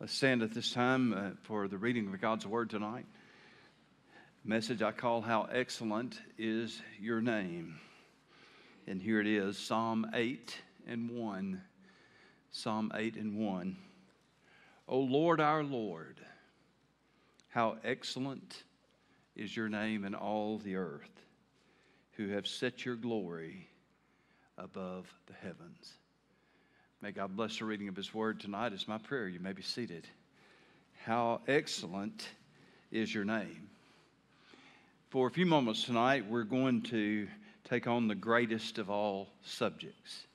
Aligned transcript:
Let's 0.00 0.12
stand 0.12 0.42
at 0.42 0.52
this 0.52 0.72
time 0.72 1.12
uh, 1.12 1.30
for 1.42 1.68
the 1.68 1.78
reading 1.78 2.12
of 2.12 2.20
God's 2.20 2.44
Word 2.44 2.68
tonight. 2.68 3.06
Message 4.44 4.82
I 4.82 4.90
call 4.90 5.20
How 5.20 5.44
Excellent 5.44 6.20
is 6.36 6.82
Your 7.00 7.20
Name. 7.20 7.78
And 8.88 9.00
here 9.00 9.20
it 9.20 9.28
is 9.28 9.56
Psalm 9.56 10.10
8 10.12 10.60
and 10.88 11.10
1. 11.10 11.62
Psalm 12.50 12.90
8 12.92 13.14
and 13.14 13.38
1. 13.38 13.76
O 14.88 14.98
Lord 14.98 15.40
our 15.40 15.62
Lord, 15.62 16.20
how 17.48 17.76
excellent 17.84 18.64
is 19.36 19.56
your 19.56 19.68
name 19.68 20.04
in 20.04 20.16
all 20.16 20.58
the 20.58 20.74
earth, 20.74 21.22
who 22.14 22.30
have 22.30 22.48
set 22.48 22.84
your 22.84 22.96
glory 22.96 23.68
above 24.58 25.06
the 25.26 25.34
heavens. 25.34 25.94
May 27.04 27.12
God 27.12 27.36
bless 27.36 27.58
the 27.58 27.66
reading 27.66 27.88
of 27.88 27.96
His 27.96 28.14
Word 28.14 28.40
tonight. 28.40 28.72
is 28.72 28.88
my 28.88 28.96
prayer. 28.96 29.28
You 29.28 29.38
may 29.38 29.52
be 29.52 29.60
seated. 29.60 30.08
How 31.04 31.42
excellent 31.46 32.26
is 32.90 33.14
your 33.14 33.26
name. 33.26 33.68
For 35.10 35.28
a 35.28 35.30
few 35.30 35.44
moments 35.44 35.84
tonight, 35.84 36.24
we're 36.26 36.44
going 36.44 36.80
to 36.84 37.28
take 37.68 37.86
on 37.86 38.08
the 38.08 38.14
greatest 38.14 38.78
of 38.78 38.88
all 38.88 39.28
subjects. 39.42 40.26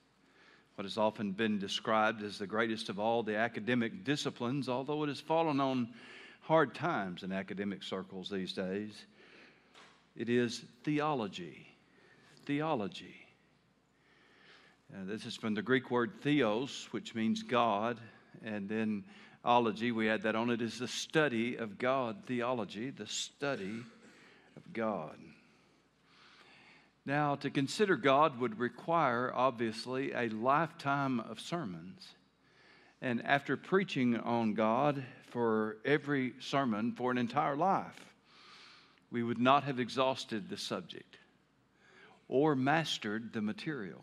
What 0.76 0.84
has 0.84 0.96
often 0.96 1.32
been 1.32 1.58
described 1.58 2.22
as 2.22 2.38
the 2.38 2.46
greatest 2.46 2.88
of 2.88 3.00
all 3.00 3.24
the 3.24 3.36
academic 3.36 4.04
disciplines, 4.04 4.68
although 4.68 5.02
it 5.02 5.08
has 5.08 5.20
fallen 5.20 5.58
on 5.58 5.88
hard 6.42 6.72
times 6.72 7.24
in 7.24 7.32
academic 7.32 7.82
circles 7.82 8.30
these 8.30 8.52
days. 8.52 8.92
It 10.14 10.28
is 10.28 10.62
theology. 10.84 11.66
Theology. 12.46 13.19
Uh, 14.92 15.04
this 15.04 15.24
is 15.24 15.36
from 15.36 15.54
the 15.54 15.62
Greek 15.62 15.88
word 15.88 16.10
theos, 16.20 16.88
which 16.90 17.14
means 17.14 17.44
God, 17.44 18.00
and 18.44 18.68
then 18.68 19.04
ology, 19.44 19.92
we 19.92 20.10
add 20.10 20.22
that 20.22 20.34
on 20.34 20.50
it, 20.50 20.60
is 20.60 20.80
the 20.80 20.88
study 20.88 21.54
of 21.54 21.78
God. 21.78 22.24
Theology, 22.26 22.90
the 22.90 23.06
study 23.06 23.84
of 24.56 24.72
God. 24.72 25.16
Now, 27.06 27.36
to 27.36 27.50
consider 27.50 27.96
God 27.96 28.40
would 28.40 28.58
require, 28.58 29.32
obviously, 29.32 30.12
a 30.12 30.28
lifetime 30.28 31.20
of 31.20 31.38
sermons. 31.38 32.08
And 33.00 33.24
after 33.24 33.56
preaching 33.56 34.16
on 34.16 34.54
God 34.54 35.04
for 35.30 35.76
every 35.84 36.32
sermon 36.40 36.92
for 36.92 37.12
an 37.12 37.18
entire 37.18 37.56
life, 37.56 38.04
we 39.12 39.22
would 39.22 39.38
not 39.40 39.62
have 39.64 39.78
exhausted 39.78 40.48
the 40.48 40.56
subject 40.56 41.16
or 42.28 42.56
mastered 42.56 43.32
the 43.32 43.40
material. 43.40 44.02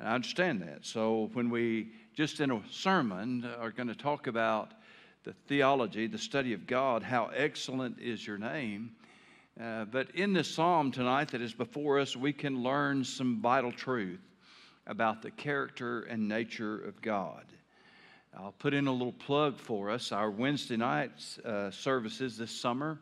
And 0.00 0.08
I 0.08 0.14
understand 0.14 0.62
that. 0.62 0.86
So 0.86 1.28
when 1.34 1.50
we, 1.50 1.88
just 2.14 2.40
in 2.40 2.50
a 2.50 2.62
sermon, 2.70 3.46
are 3.60 3.70
going 3.70 3.88
to 3.88 3.94
talk 3.94 4.28
about 4.28 4.72
the 5.24 5.34
theology, 5.46 6.06
the 6.06 6.16
study 6.16 6.54
of 6.54 6.66
God, 6.66 7.02
how 7.02 7.30
excellent 7.36 7.98
is 8.00 8.26
your 8.26 8.38
name. 8.38 8.92
Uh, 9.62 9.84
but 9.84 10.10
in 10.12 10.32
this 10.32 10.48
psalm 10.48 10.90
tonight 10.90 11.28
that 11.32 11.42
is 11.42 11.52
before 11.52 12.00
us, 12.00 12.16
we 12.16 12.32
can 12.32 12.62
learn 12.62 13.04
some 13.04 13.42
vital 13.42 13.70
truth 13.70 14.22
about 14.86 15.20
the 15.20 15.30
character 15.30 16.00
and 16.04 16.26
nature 16.26 16.80
of 16.80 17.02
God. 17.02 17.44
I'll 18.34 18.52
put 18.52 18.72
in 18.72 18.86
a 18.86 18.92
little 18.92 19.12
plug 19.12 19.58
for 19.58 19.90
us. 19.90 20.12
Our 20.12 20.30
Wednesday 20.30 20.78
night 20.78 21.10
uh, 21.44 21.70
services 21.70 22.38
this 22.38 22.52
summer, 22.52 22.98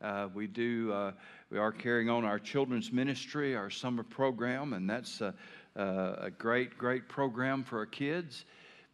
uh, 0.00 0.28
we 0.32 0.46
do. 0.46 0.92
Uh, 0.92 1.12
we 1.48 1.58
are 1.58 1.70
carrying 1.70 2.10
on 2.10 2.24
our 2.24 2.40
children's 2.40 2.90
ministry, 2.90 3.54
our 3.54 3.70
summer 3.70 4.02
program, 4.02 4.72
and 4.72 4.90
that's 4.90 5.22
uh, 5.22 5.26
uh, 5.26 5.30
a 5.76 6.30
great, 6.36 6.78
great 6.78 7.08
program 7.08 7.64
for 7.64 7.78
our 7.78 7.86
kids. 7.86 8.44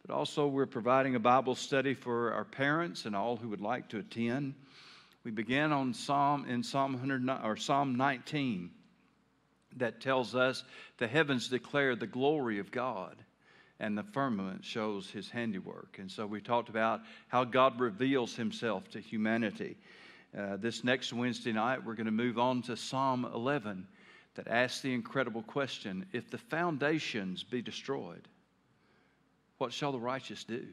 But 0.05 0.13
also, 0.13 0.47
we're 0.47 0.65
providing 0.65 1.15
a 1.15 1.19
Bible 1.19 1.55
study 1.55 1.93
for 1.93 2.33
our 2.33 2.43
parents 2.43 3.05
and 3.05 3.15
all 3.15 3.37
who 3.37 3.49
would 3.49 3.61
like 3.61 3.89
to 3.89 3.99
attend. 3.99 4.53
We 5.23 5.31
began 5.31 5.71
on 5.71 5.93
Psalm 5.93 6.45
in 6.49 6.63
Psalm 6.63 6.93
100 6.93 7.29
or 7.45 7.55
Psalm 7.55 7.95
19 7.95 8.69
that 9.77 10.01
tells 10.01 10.35
us 10.35 10.63
the 10.97 11.07
heavens 11.07 11.47
declare 11.47 11.95
the 11.95 12.07
glory 12.07 12.59
of 12.59 12.71
God 12.71 13.15
and 13.79 13.97
the 13.97 14.03
firmament 14.03 14.63
shows 14.63 15.09
his 15.09 15.29
handiwork. 15.29 15.97
And 15.99 16.11
so 16.11 16.25
we 16.25 16.41
talked 16.41 16.69
about 16.69 17.01
how 17.27 17.43
God 17.43 17.79
reveals 17.79 18.35
himself 18.35 18.89
to 18.91 18.99
humanity. 18.99 19.77
Uh, 20.37 20.57
this 20.57 20.83
next 20.83 21.13
Wednesday 21.13 21.51
night, 21.51 21.85
we're 21.85 21.95
going 21.95 22.05
to 22.05 22.11
move 22.11 22.37
on 22.37 22.61
to 22.63 22.75
Psalm 22.75 23.29
11 23.33 23.87
that 24.35 24.47
asks 24.47 24.81
the 24.81 24.93
incredible 24.93 25.43
question 25.43 26.05
if 26.11 26.29
the 26.29 26.37
foundations 26.37 27.43
be 27.43 27.61
destroyed, 27.61 28.27
what 29.57 29.71
shall 29.71 29.91
the 29.91 29.99
righteous 29.99 30.43
do? 30.43 30.65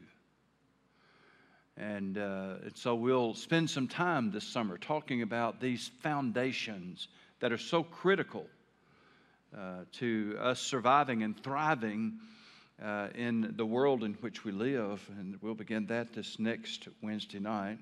And, 1.77 2.17
uh, 2.17 2.55
and 2.63 2.75
so 2.75 2.95
we'll 2.95 3.33
spend 3.33 3.69
some 3.69 3.87
time 3.87 4.31
this 4.31 4.43
summer 4.43 4.77
talking 4.77 5.21
about 5.21 5.61
these 5.61 5.89
foundations 6.01 7.07
that 7.39 7.51
are 7.51 7.57
so 7.57 7.83
critical 7.83 8.45
uh, 9.57 9.85
to 9.93 10.37
us 10.39 10.59
surviving 10.59 11.23
and 11.23 11.41
thriving 11.41 12.19
uh, 12.83 13.07
in 13.15 13.53
the 13.57 13.65
world 13.65 14.03
in 14.03 14.13
which 14.15 14.43
we 14.43 14.51
live. 14.51 15.07
And 15.19 15.37
we'll 15.41 15.55
begin 15.55 15.85
that 15.87 16.13
this 16.13 16.39
next 16.39 16.87
Wednesday 17.01 17.39
night. 17.39 17.79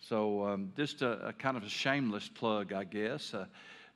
So, 0.00 0.46
um, 0.46 0.72
just 0.76 1.00
a, 1.02 1.28
a, 1.28 1.32
kind 1.32 1.56
of 1.56 1.62
a 1.62 1.68
shameless 1.68 2.28
plug, 2.28 2.72
I 2.72 2.84
guess. 2.84 3.34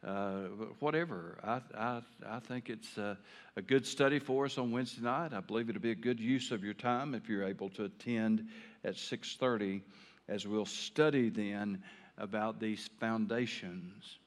Uh, 0.03 0.45
whatever. 0.79 1.39
I, 1.45 1.61
I, 1.77 2.03
I 2.27 2.39
think 2.39 2.71
it's 2.71 2.97
a, 2.97 3.19
a, 3.57 3.61
good 3.61 3.85
study 3.85 4.19
for 4.19 4.47
us 4.47 4.57
on 4.57 4.73
Wednesday 4.73 5.03
night. 5.03 5.35
I 5.35 5.41
believe 5.41 5.69
it'll 5.69 5.83
be 5.83 5.91
a 5.91 5.95
good 5.95 6.19
use 6.19 6.53
of 6.53 6.65
your 6.65 6.73
time 6.73 7.15
if 7.15 7.29
you're 7.29 7.45
able 7.45 7.69
to 7.71 7.85
attend 7.85 8.49
at 8.83 8.95
6:30 8.95 9.83
as 10.27 10.47
we'll 10.47 10.65
study 10.65 11.29
then 11.29 11.83
about 12.17 12.59
these 12.59 12.89
foundations. 12.99 14.19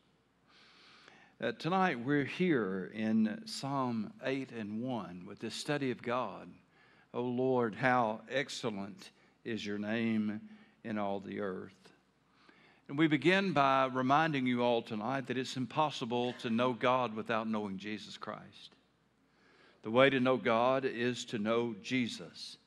Uh, 1.42 1.54
tonight 1.54 2.00
we're 2.00 2.24
here 2.24 2.92
in 2.94 3.42
Psalm 3.46 4.14
8 4.24 4.52
and 4.52 4.80
1 4.80 5.26
with 5.28 5.40
this 5.40 5.56
study 5.56 5.90
of 5.90 6.04
God. 6.04 6.50
Oh 7.16 7.24
Lord, 7.24 7.74
how 7.74 8.22
excellent 8.30 9.10
is 9.44 9.66
your 9.66 9.80
name 9.80 10.40
in 10.84 11.00
all 11.00 11.20
the 11.20 11.40
earth. 11.40 11.83
And 12.94 13.00
we 13.00 13.08
begin 13.08 13.54
by 13.54 13.90
reminding 13.92 14.46
you 14.46 14.62
all 14.62 14.84
tonight 14.84 15.26
that 15.26 15.38
it's 15.40 15.58
impossible 15.58 16.34
to 16.42 16.52
know 16.52 16.74
God 16.74 17.16
without 17.16 17.50
knowing 17.50 17.80
Jesus 17.80 18.18
Christ. 18.18 18.70
The 19.82 19.90
way 19.90 20.12
to 20.12 20.20
know 20.20 20.38
God 20.38 20.86
is 20.86 21.26
to 21.26 21.40
know 21.40 21.74
Jesus. 21.82 22.58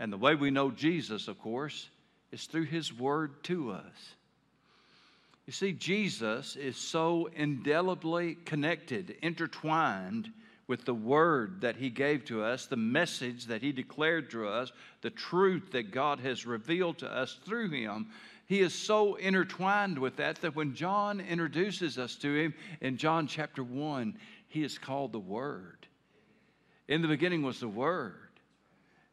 And 0.00 0.10
the 0.10 0.16
way 0.16 0.36
we 0.36 0.50
know 0.50 0.70
Jesus, 0.70 1.28
of 1.28 1.38
course, 1.38 1.90
is 2.30 2.46
through 2.46 2.64
His 2.64 2.98
Word 2.98 3.44
to 3.44 3.72
us. 3.72 4.14
You 5.44 5.52
see, 5.52 5.72
Jesus 5.72 6.56
is 6.56 6.78
so 6.78 7.28
indelibly 7.36 8.36
connected, 8.46 9.16
intertwined 9.20 10.32
with 10.66 10.86
the 10.86 10.94
Word 10.94 11.60
that 11.60 11.76
He 11.76 11.90
gave 11.90 12.24
to 12.24 12.42
us, 12.42 12.64
the 12.64 12.76
message 12.76 13.44
that 13.44 13.60
He 13.60 13.72
declared 13.72 14.30
to 14.30 14.48
us, 14.48 14.72
the 15.02 15.10
truth 15.10 15.72
that 15.72 15.90
God 15.90 16.20
has 16.20 16.46
revealed 16.46 16.96
to 17.00 17.14
us 17.14 17.38
through 17.44 17.68
Him, 17.68 18.06
he 18.52 18.60
is 18.60 18.74
so 18.74 19.14
intertwined 19.14 19.98
with 19.98 20.16
that 20.16 20.42
that 20.42 20.54
when 20.54 20.74
John 20.74 21.20
introduces 21.22 21.96
us 21.98 22.16
to 22.16 22.34
him 22.34 22.54
in 22.82 22.98
John 22.98 23.26
chapter 23.26 23.64
1, 23.64 24.14
he 24.46 24.62
is 24.62 24.76
called 24.76 25.12
the 25.12 25.18
Word. 25.18 25.86
In 26.86 27.00
the 27.00 27.08
beginning 27.08 27.42
was 27.42 27.60
the 27.60 27.68
Word, 27.68 28.28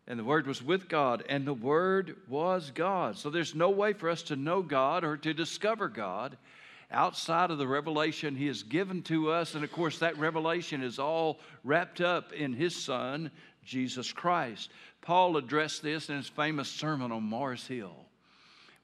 and 0.05 0.19
the 0.19 0.25
Word 0.25 0.45
was 0.45 0.61
with 0.61 0.89
God, 0.89 1.23
and 1.29 1.47
the 1.47 1.53
Word 1.53 2.17
was 2.27 2.71
God. 2.71 3.17
So 3.17 3.29
there's 3.29 3.55
no 3.55 3.69
way 3.69 3.93
for 3.93 4.09
us 4.09 4.23
to 4.23 4.35
know 4.35 4.61
God 4.61 5.05
or 5.05 5.15
to 5.15 5.33
discover 5.33 5.87
God 5.87 6.37
outside 6.91 7.49
of 7.49 7.59
the 7.59 7.67
revelation 7.67 8.35
He 8.35 8.47
has 8.47 8.63
given 8.63 9.03
to 9.03 9.31
us. 9.31 9.55
And 9.55 9.63
of 9.63 9.71
course, 9.71 9.99
that 9.99 10.17
revelation 10.17 10.83
is 10.83 10.99
all 10.99 11.39
wrapped 11.63 12.01
up 12.01 12.33
in 12.33 12.51
His 12.51 12.75
Son, 12.75 13.31
Jesus 13.63 14.11
Christ. 14.11 14.69
Paul 14.99 15.37
addressed 15.37 15.81
this 15.81 16.09
in 16.09 16.17
his 16.17 16.27
famous 16.27 16.67
sermon 16.67 17.13
on 17.13 17.23
Mars 17.23 17.65
Hill 17.65 18.08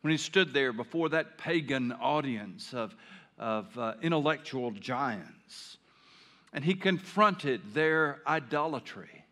when 0.05 0.11
he 0.11 0.17
stood 0.19 0.53
there 0.53 0.71
before 0.71 1.09
that 1.09 1.35
pagan 1.35 1.91
audience 1.93 2.75
of, 2.75 2.95
of 3.39 3.75
uh, 3.75 3.95
intellectual 4.03 4.69
giants 4.69 5.77
and 6.53 6.63
he 6.63 6.75
confronted 6.75 7.59
their 7.73 8.21
idolatry. 8.27 9.25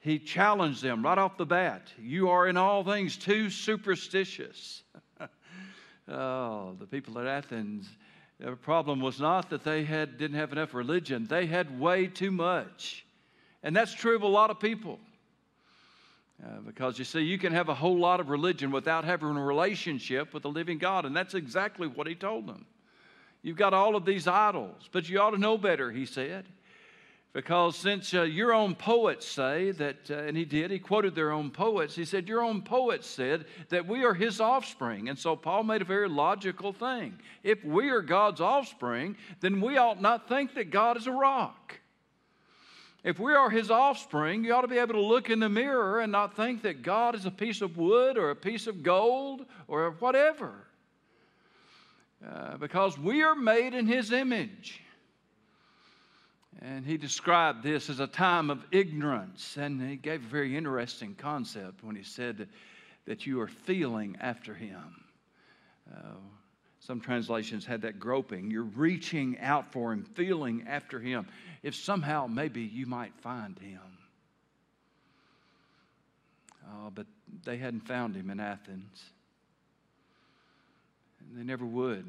He 0.00 0.18
challenged 0.18 0.82
them 0.82 1.02
right 1.02 1.16
off 1.16 1.38
the 1.38 1.46
bat 1.46 1.94
You 1.98 2.28
are 2.28 2.46
in 2.46 2.58
all 2.58 2.84
things 2.84 3.16
too 3.16 3.48
superstitious. 3.48 4.82
oh, 6.10 6.76
the 6.78 6.86
people 6.86 7.18
at 7.18 7.26
Athens, 7.26 7.88
their 8.38 8.54
problem 8.54 9.00
was 9.00 9.18
not 9.18 9.48
that 9.48 9.64
they 9.64 9.82
had, 9.84 10.18
didn't 10.18 10.36
have 10.36 10.52
enough 10.52 10.74
religion, 10.74 11.26
they 11.26 11.46
had 11.46 11.80
way 11.80 12.06
too 12.06 12.30
much. 12.30 13.06
And 13.62 13.74
that's 13.74 13.94
true 13.94 14.14
of 14.14 14.20
a 14.20 14.26
lot 14.26 14.50
of 14.50 14.60
people. 14.60 15.00
Uh, 16.44 16.60
because 16.66 16.98
you 16.98 17.04
see, 17.04 17.20
you 17.20 17.38
can 17.38 17.52
have 17.52 17.68
a 17.68 17.74
whole 17.74 17.98
lot 17.98 18.20
of 18.20 18.28
religion 18.28 18.70
without 18.70 19.04
having 19.04 19.36
a 19.36 19.44
relationship 19.44 20.34
with 20.34 20.42
the 20.42 20.50
living 20.50 20.76
God. 20.76 21.06
And 21.06 21.16
that's 21.16 21.34
exactly 21.34 21.86
what 21.86 22.06
he 22.06 22.14
told 22.14 22.46
them. 22.46 22.66
You've 23.42 23.56
got 23.56 23.72
all 23.72 23.96
of 23.96 24.04
these 24.04 24.26
idols, 24.26 24.88
but 24.92 25.08
you 25.08 25.20
ought 25.20 25.30
to 25.30 25.38
know 25.38 25.56
better, 25.56 25.90
he 25.90 26.04
said. 26.04 26.44
Because 27.32 27.76
since 27.76 28.14
uh, 28.14 28.22
your 28.22 28.54
own 28.54 28.74
poets 28.74 29.26
say 29.26 29.70
that, 29.72 30.10
uh, 30.10 30.20
and 30.20 30.36
he 30.36 30.46
did, 30.46 30.70
he 30.70 30.78
quoted 30.78 31.14
their 31.14 31.32
own 31.32 31.50
poets, 31.50 31.94
he 31.94 32.06
said, 32.06 32.26
Your 32.26 32.42
own 32.42 32.62
poets 32.62 33.06
said 33.06 33.44
that 33.68 33.86
we 33.86 34.04
are 34.04 34.14
his 34.14 34.40
offspring. 34.40 35.10
And 35.10 35.18
so 35.18 35.36
Paul 35.36 35.62
made 35.62 35.82
a 35.82 35.84
very 35.84 36.08
logical 36.08 36.72
thing. 36.72 37.18
If 37.42 37.62
we 37.62 37.90
are 37.90 38.00
God's 38.00 38.40
offspring, 38.40 39.16
then 39.40 39.60
we 39.60 39.76
ought 39.76 40.00
not 40.00 40.30
think 40.30 40.54
that 40.54 40.70
God 40.70 40.96
is 40.96 41.06
a 41.06 41.12
rock. 41.12 41.78
If 43.06 43.20
we 43.20 43.34
are 43.34 43.48
his 43.48 43.70
offspring, 43.70 44.42
you 44.42 44.52
ought 44.52 44.62
to 44.62 44.68
be 44.68 44.78
able 44.78 44.94
to 44.94 45.00
look 45.00 45.30
in 45.30 45.38
the 45.38 45.48
mirror 45.48 46.00
and 46.00 46.10
not 46.10 46.34
think 46.34 46.62
that 46.62 46.82
God 46.82 47.14
is 47.14 47.24
a 47.24 47.30
piece 47.30 47.62
of 47.62 47.76
wood 47.76 48.18
or 48.18 48.30
a 48.30 48.34
piece 48.34 48.66
of 48.66 48.82
gold 48.82 49.46
or 49.68 49.92
whatever. 50.00 50.66
Uh, 52.28 52.56
because 52.56 52.98
we 52.98 53.22
are 53.22 53.36
made 53.36 53.74
in 53.74 53.86
his 53.86 54.10
image. 54.10 54.80
And 56.60 56.84
he 56.84 56.96
described 56.96 57.62
this 57.62 57.88
as 57.90 58.00
a 58.00 58.08
time 58.08 58.50
of 58.50 58.64
ignorance. 58.72 59.56
And 59.56 59.80
he 59.80 59.94
gave 59.94 60.24
a 60.24 60.28
very 60.28 60.56
interesting 60.56 61.14
concept 61.14 61.84
when 61.84 61.94
he 61.94 62.02
said 62.02 62.48
that 63.06 63.24
you 63.24 63.40
are 63.40 63.46
feeling 63.46 64.16
after 64.20 64.52
him. 64.52 64.82
Uh, 65.94 66.16
some 66.80 67.00
translations 67.00 67.64
had 67.64 67.82
that 67.82 68.00
groping. 68.00 68.50
You're 68.50 68.62
reaching 68.62 69.38
out 69.40 69.72
for 69.72 69.92
him, 69.92 70.04
feeling 70.14 70.64
after 70.68 70.98
him. 70.98 71.26
If 71.62 71.74
somehow 71.74 72.26
maybe 72.26 72.62
you 72.62 72.86
might 72.86 73.14
find 73.20 73.58
him. 73.58 73.80
Uh, 76.66 76.90
but 76.90 77.06
they 77.44 77.56
hadn't 77.56 77.86
found 77.86 78.16
him 78.16 78.30
in 78.30 78.40
Athens. 78.40 79.02
And 81.20 81.38
they 81.38 81.44
never 81.44 81.64
would. 81.64 82.04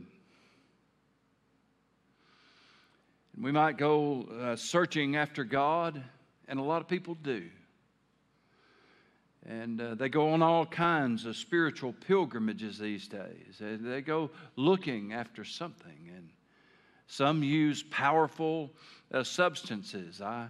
And 3.36 3.44
We 3.44 3.52
might 3.52 3.78
go 3.78 4.24
uh, 4.42 4.56
searching 4.56 5.16
after 5.16 5.44
God, 5.44 6.02
and 6.48 6.60
a 6.60 6.64
lot 6.64 6.82
of 6.82 6.88
people 6.88 7.16
do. 7.16 7.44
And 9.48 9.80
uh, 9.80 9.96
they 9.96 10.10
go 10.10 10.32
on 10.32 10.42
all 10.42 10.66
kinds 10.66 11.26
of 11.26 11.38
spiritual 11.38 11.94
pilgrimages 11.94 12.78
these 12.78 13.08
days. 13.08 13.62
They 13.62 14.02
go 14.02 14.32
looking 14.58 15.14
after 15.14 15.46
something. 15.46 16.12
And 16.14 16.30
some 17.08 17.44
use 17.44 17.84
powerful 17.84 18.72
uh, 19.14 19.24
substances. 19.24 20.22
I, 20.22 20.50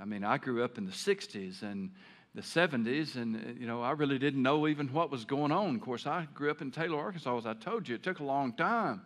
I 0.00 0.04
mean, 0.04 0.24
I 0.24 0.38
grew 0.38 0.64
up 0.64 0.78
in 0.78 0.86
the 0.86 0.92
60s 0.92 1.62
and 1.62 1.90
the 2.34 2.42
70s, 2.42 3.16
and, 3.16 3.36
uh, 3.36 3.38
you 3.58 3.66
know, 3.66 3.82
I 3.82 3.90
really 3.92 4.18
didn't 4.18 4.42
know 4.42 4.68
even 4.68 4.92
what 4.92 5.10
was 5.10 5.24
going 5.24 5.52
on. 5.52 5.74
Of 5.74 5.80
course, 5.80 6.06
I 6.06 6.26
grew 6.34 6.50
up 6.50 6.62
in 6.62 6.70
Taylor, 6.70 6.98
Arkansas, 6.98 7.38
as 7.38 7.46
I 7.46 7.54
told 7.54 7.88
you. 7.88 7.96
It 7.96 8.02
took 8.02 8.20
a 8.20 8.24
long 8.24 8.52
time 8.52 9.02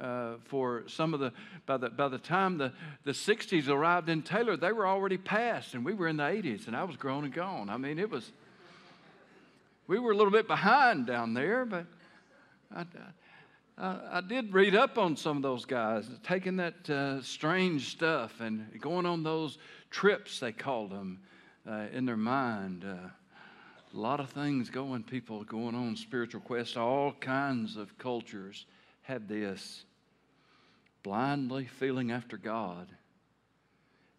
uh, 0.00 0.34
for 0.44 0.84
some 0.88 1.14
of 1.14 1.20
the 1.20 1.32
by 1.66 1.76
the 1.76 1.88
by 1.90 2.08
the 2.08 2.18
time 2.18 2.58
the, 2.58 2.72
the 3.04 3.12
60s 3.12 3.68
arrived 3.68 4.08
in 4.08 4.22
Taylor, 4.22 4.56
they 4.56 4.72
were 4.72 4.86
already 4.86 5.16
past, 5.16 5.74
and 5.74 5.84
we 5.84 5.94
were 5.94 6.08
in 6.08 6.16
the 6.16 6.24
80s, 6.24 6.66
and 6.66 6.76
I 6.76 6.84
was 6.84 6.96
grown 6.96 7.24
and 7.24 7.32
gone. 7.32 7.70
I 7.70 7.76
mean, 7.76 7.98
it 7.98 8.10
was 8.10 8.30
we 9.86 9.98
were 9.98 10.12
a 10.12 10.16
little 10.16 10.32
bit 10.32 10.48
behind 10.48 11.06
down 11.06 11.34
there, 11.34 11.64
but 11.64 11.86
I, 12.74 12.84
I, 13.76 13.98
I 14.12 14.20
did 14.20 14.52
read 14.52 14.74
up 14.74 14.98
on 14.98 15.16
some 15.16 15.36
of 15.36 15.42
those 15.42 15.64
guys 15.64 16.08
taking 16.22 16.56
that 16.56 16.88
uh, 16.88 17.22
strange 17.22 17.90
stuff 17.90 18.40
and 18.40 18.66
going 18.80 19.06
on 19.06 19.22
those 19.22 19.58
trips 19.90 20.40
they 20.40 20.52
called 20.52 20.90
them 20.90 21.20
uh, 21.68 21.86
in 21.92 22.04
their 22.04 22.16
mind. 22.16 22.84
Uh, 22.84 23.08
a 23.94 23.98
lot 23.98 24.20
of 24.20 24.30
things 24.30 24.70
going, 24.70 25.02
people 25.02 25.44
going 25.44 25.74
on 25.74 25.96
spiritual 25.96 26.40
quests, 26.40 26.76
all 26.76 27.12
kinds 27.20 27.76
of 27.76 27.96
cultures 27.98 28.66
have 29.02 29.28
this 29.28 29.84
blindly 31.02 31.66
feeling 31.66 32.10
after 32.10 32.36
God 32.36 32.88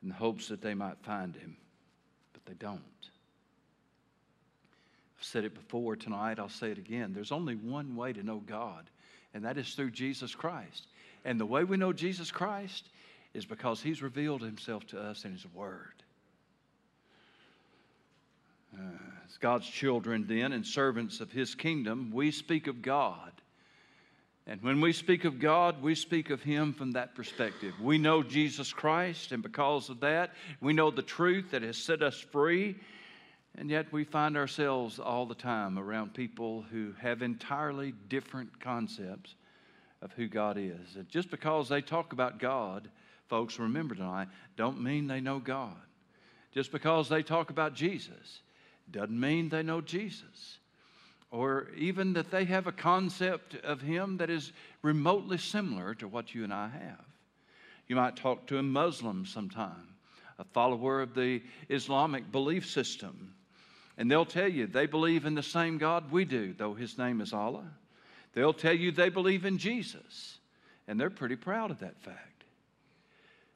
in 0.02 0.10
the 0.10 0.16
hopes 0.16 0.48
that 0.48 0.62
they 0.62 0.74
might 0.74 0.98
find 1.02 1.36
Him, 1.36 1.58
but 2.32 2.46
they 2.46 2.54
don't. 2.54 2.82
I've 5.18 5.26
said 5.26 5.44
it 5.44 5.56
before 5.56 5.96
tonight, 5.96 6.40
I'll 6.40 6.48
say 6.48 6.72
it 6.72 6.78
again. 6.78 7.12
There's 7.12 7.32
only 7.32 7.56
one 7.56 7.96
way 7.96 8.14
to 8.14 8.24
know 8.24 8.42
God, 8.46 8.90
and 9.36 9.46
that 9.46 9.60
is 9.60 9.76
through 9.76 9.92
Jesus 9.92 10.34
Christ. 10.34 10.88
And 11.24 11.40
the 11.40 11.46
way 11.46 11.64
we 11.64 11.78
know 11.78 11.94
Jesus 11.94 12.32
Christ 12.32 12.90
is 13.36 13.46
because 13.46 13.82
He's 13.82 14.02
revealed 14.02 14.42
Himself 14.42 14.88
to 14.88 15.00
us 15.00 15.26
in 15.26 15.34
His 15.34 15.46
Word. 15.54 15.94
Uh, 18.76 18.82
as 19.30 19.38
God's 19.38 19.68
children, 19.68 20.26
then, 20.28 20.54
and 20.54 20.66
servants 20.66 21.20
of 21.20 21.32
His 21.32 21.54
kingdom, 21.54 22.10
we 22.12 22.32
speak 22.32 22.66
of 22.66 22.82
God 22.82 23.32
and 24.48 24.62
when 24.62 24.80
we 24.80 24.94
speak 24.94 25.26
of 25.26 25.40
God, 25.40 25.82
we 25.82 25.96
speak 25.96 26.30
of 26.30 26.44
Him 26.44 26.74
from 26.74 26.92
that 26.92 27.16
perspective. 27.16 27.74
We 27.82 27.98
know 27.98 28.22
Jesus 28.22 28.72
Christ, 28.72 29.32
and 29.32 29.42
because 29.42 29.90
of 29.90 30.02
that, 30.02 30.34
we 30.62 30.74
know 30.74 30.92
the 30.92 31.02
truth 31.02 31.52
that 31.52 31.64
has 31.64 31.78
set 31.78 32.04
us 32.04 32.20
free. 32.20 32.76
And 33.58 33.70
yet, 33.70 33.92
we 33.92 34.04
find 34.04 34.36
ourselves 34.36 35.00
all 35.00 35.26
the 35.26 35.36
time 35.36 35.80
around 35.80 36.14
people 36.14 36.66
who 36.72 36.94
have 37.00 37.22
entirely 37.22 37.94
different 38.10 38.60
concepts 38.60 39.36
of 40.02 40.12
who 40.14 40.28
God 40.28 40.58
is. 40.58 40.96
And 40.96 41.08
just 41.10 41.32
because 41.32 41.70
they 41.70 41.82
talk 41.82 42.12
about 42.12 42.40
God, 42.40 42.90
folks, 43.28 43.58
remember 43.58 43.96
tonight, 43.96 44.28
don't 44.58 44.82
mean 44.82 45.08
they 45.08 45.22
know 45.22 45.40
God. 45.40 45.76
Just 46.54 46.72
because 46.72 47.10
they 47.10 47.24
talk 47.24 47.50
about 47.50 47.74
Jesus 47.74 48.42
doesn't 48.92 49.20
mean 49.20 49.50
they 49.50 49.64
know 49.64 49.82
Jesus 49.82 50.60
or 51.32 51.68
even 51.76 52.14
that 52.14 52.32
they 52.32 52.46
have 52.46 52.66
a 52.66 52.72
concept 52.72 53.56
of 53.56 53.82
Him 53.82 54.18
that 54.18 54.30
is 54.30 54.54
remotely 54.82 55.38
similar 55.38 55.94
to 55.96 56.08
what 56.08 56.34
you 56.34 56.44
and 56.44 56.54
I 56.54 56.70
have. 56.70 57.06
You 57.88 57.98
might 57.98 58.16
talk 58.16 58.48
to 58.48 58.58
a 58.58 58.64
Muslim 58.64 59.26
sometime, 59.26 59.96
a 60.40 60.44
follower 60.44 61.02
of 61.02 61.14
the 61.14 61.42
Islamic 61.70 62.32
belief 62.32 62.70
system, 62.70 63.34
and 63.98 64.10
they'll 64.10 64.26
tell 64.26 64.48
you 64.48 64.68
they 64.68 64.86
believe 64.86 65.26
in 65.26 65.36
the 65.36 65.44
same 65.44 65.78
God 65.78 66.12
we 66.12 66.26
do, 66.26 66.54
though 66.54 66.74
His 66.74 66.98
name 66.98 67.22
is 67.22 67.34
Allah. 67.34 67.66
They'll 68.34 68.54
tell 68.54 68.74
you 68.74 68.92
they 68.92 69.10
believe 69.10 69.46
in 69.46 69.58
Jesus, 69.58 70.38
and 70.88 71.00
they're 71.00 71.10
pretty 71.10 71.38
proud 71.38 71.72
of 71.72 71.80
that 71.80 72.00
fact. 72.00 72.44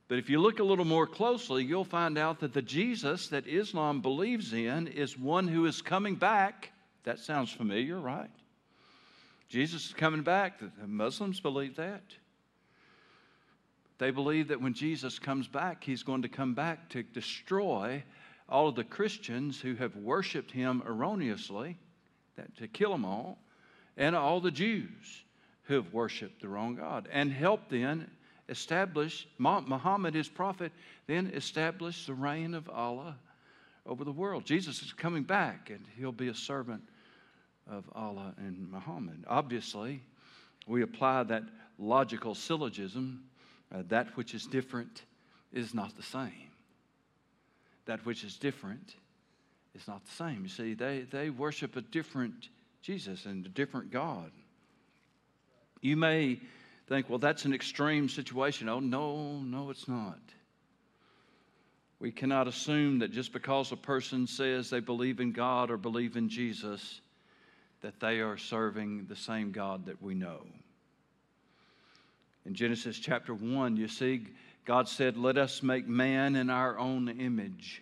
But 0.07 0.17
if 0.17 0.29
you 0.29 0.39
look 0.39 0.59
a 0.59 0.63
little 0.63 0.85
more 0.85 1.05
closely, 1.05 1.63
you'll 1.63 1.83
find 1.83 2.17
out 2.17 2.39
that 2.39 2.53
the 2.53 2.61
Jesus 2.61 3.27
that 3.27 3.45
Islam 3.45 4.01
believes 4.01 4.53
in 4.53 4.87
is 4.87 5.17
one 5.17 5.47
who 5.47 5.65
is 5.65 5.81
coming 5.81 6.15
back 6.15 6.71
that 7.03 7.19
sounds 7.19 7.51
familiar, 7.51 7.99
right? 7.99 8.29
Jesus 9.47 9.87
is 9.87 9.93
coming 9.93 10.21
back. 10.21 10.59
The 10.59 10.87
Muslims 10.87 11.39
believe 11.39 11.75
that. 11.77 12.03
They 13.97 14.11
believe 14.11 14.49
that 14.49 14.61
when 14.61 14.73
Jesus 14.73 15.19
comes 15.19 15.47
back, 15.47 15.83
he's 15.83 16.03
going 16.03 16.21
to 16.21 16.29
come 16.29 16.53
back 16.53 16.89
to 16.89 17.03
destroy 17.03 18.03
all 18.49 18.67
of 18.67 18.75
the 18.75 18.83
Christians 18.83 19.59
who 19.59 19.75
have 19.75 19.95
worshiped 19.95 20.51
him 20.51 20.83
erroneously, 20.85 21.77
that, 22.35 22.55
to 22.57 22.67
kill 22.67 22.91
them 22.91 23.05
all, 23.05 23.37
and 23.97 24.15
all 24.15 24.39
the 24.39 24.51
Jews 24.51 25.23
who 25.63 25.75
have 25.75 25.93
worshiped 25.93 26.41
the 26.41 26.49
wrong 26.49 26.75
God, 26.75 27.07
and 27.11 27.31
help 27.31 27.69
then 27.69 28.09
establish, 28.47 29.27
Muhammad, 29.37 30.15
his 30.15 30.27
prophet, 30.27 30.71
then 31.07 31.31
establish 31.33 32.05
the 32.05 32.13
reign 32.13 32.53
of 32.53 32.69
Allah 32.69 33.15
over 33.85 34.03
the 34.03 34.11
world. 34.11 34.45
Jesus 34.45 34.81
is 34.81 34.93
coming 34.93 35.23
back, 35.23 35.69
and 35.69 35.85
he'll 35.97 36.11
be 36.11 36.29
a 36.29 36.35
servant 36.35 36.81
of 37.69 37.83
Allah 37.93 38.33
and 38.37 38.71
Muhammad. 38.71 39.23
Obviously, 39.27 40.01
we 40.65 40.81
apply 40.81 41.23
that 41.23 41.43
logical 41.77 42.33
syllogism 42.33 43.23
uh, 43.73 43.83
that 43.87 44.15
which 44.17 44.33
is 44.33 44.45
different 44.45 45.03
is 45.53 45.73
not 45.73 45.95
the 45.95 46.03
same. 46.03 46.48
That 47.89 48.05
which 48.05 48.23
is 48.23 48.37
different 48.37 48.93
is 49.73 49.87
not 49.87 50.05
the 50.05 50.11
same. 50.11 50.43
You 50.43 50.49
see, 50.49 50.75
they, 50.75 51.07
they 51.09 51.31
worship 51.31 51.75
a 51.75 51.81
different 51.81 52.49
Jesus 52.83 53.25
and 53.25 53.43
a 53.43 53.49
different 53.49 53.89
God. 53.89 54.29
You 55.81 55.97
may 55.97 56.39
think, 56.87 57.09
well, 57.09 57.17
that's 57.17 57.45
an 57.45 57.53
extreme 57.55 58.07
situation. 58.07 58.69
Oh, 58.69 58.79
no, 58.79 59.39
no, 59.39 59.71
it's 59.71 59.87
not. 59.87 60.19
We 61.99 62.11
cannot 62.11 62.47
assume 62.47 62.99
that 62.99 63.11
just 63.11 63.33
because 63.33 63.71
a 63.71 63.75
person 63.75 64.27
says 64.27 64.69
they 64.69 64.81
believe 64.81 65.19
in 65.19 65.31
God 65.31 65.71
or 65.71 65.77
believe 65.77 66.15
in 66.15 66.29
Jesus, 66.29 67.01
that 67.81 67.99
they 67.99 68.19
are 68.19 68.37
serving 68.37 69.07
the 69.09 69.15
same 69.15 69.51
God 69.51 69.87
that 69.87 69.99
we 69.99 70.13
know. 70.13 70.45
In 72.45 72.53
Genesis 72.53 72.99
chapter 72.99 73.33
1, 73.33 73.77
you 73.77 73.87
see, 73.87 74.27
God 74.65 74.87
said, 74.87 75.17
Let 75.17 75.37
us 75.37 75.63
make 75.63 75.87
man 75.87 76.35
in 76.35 76.49
our 76.49 76.77
own 76.77 77.09
image. 77.09 77.81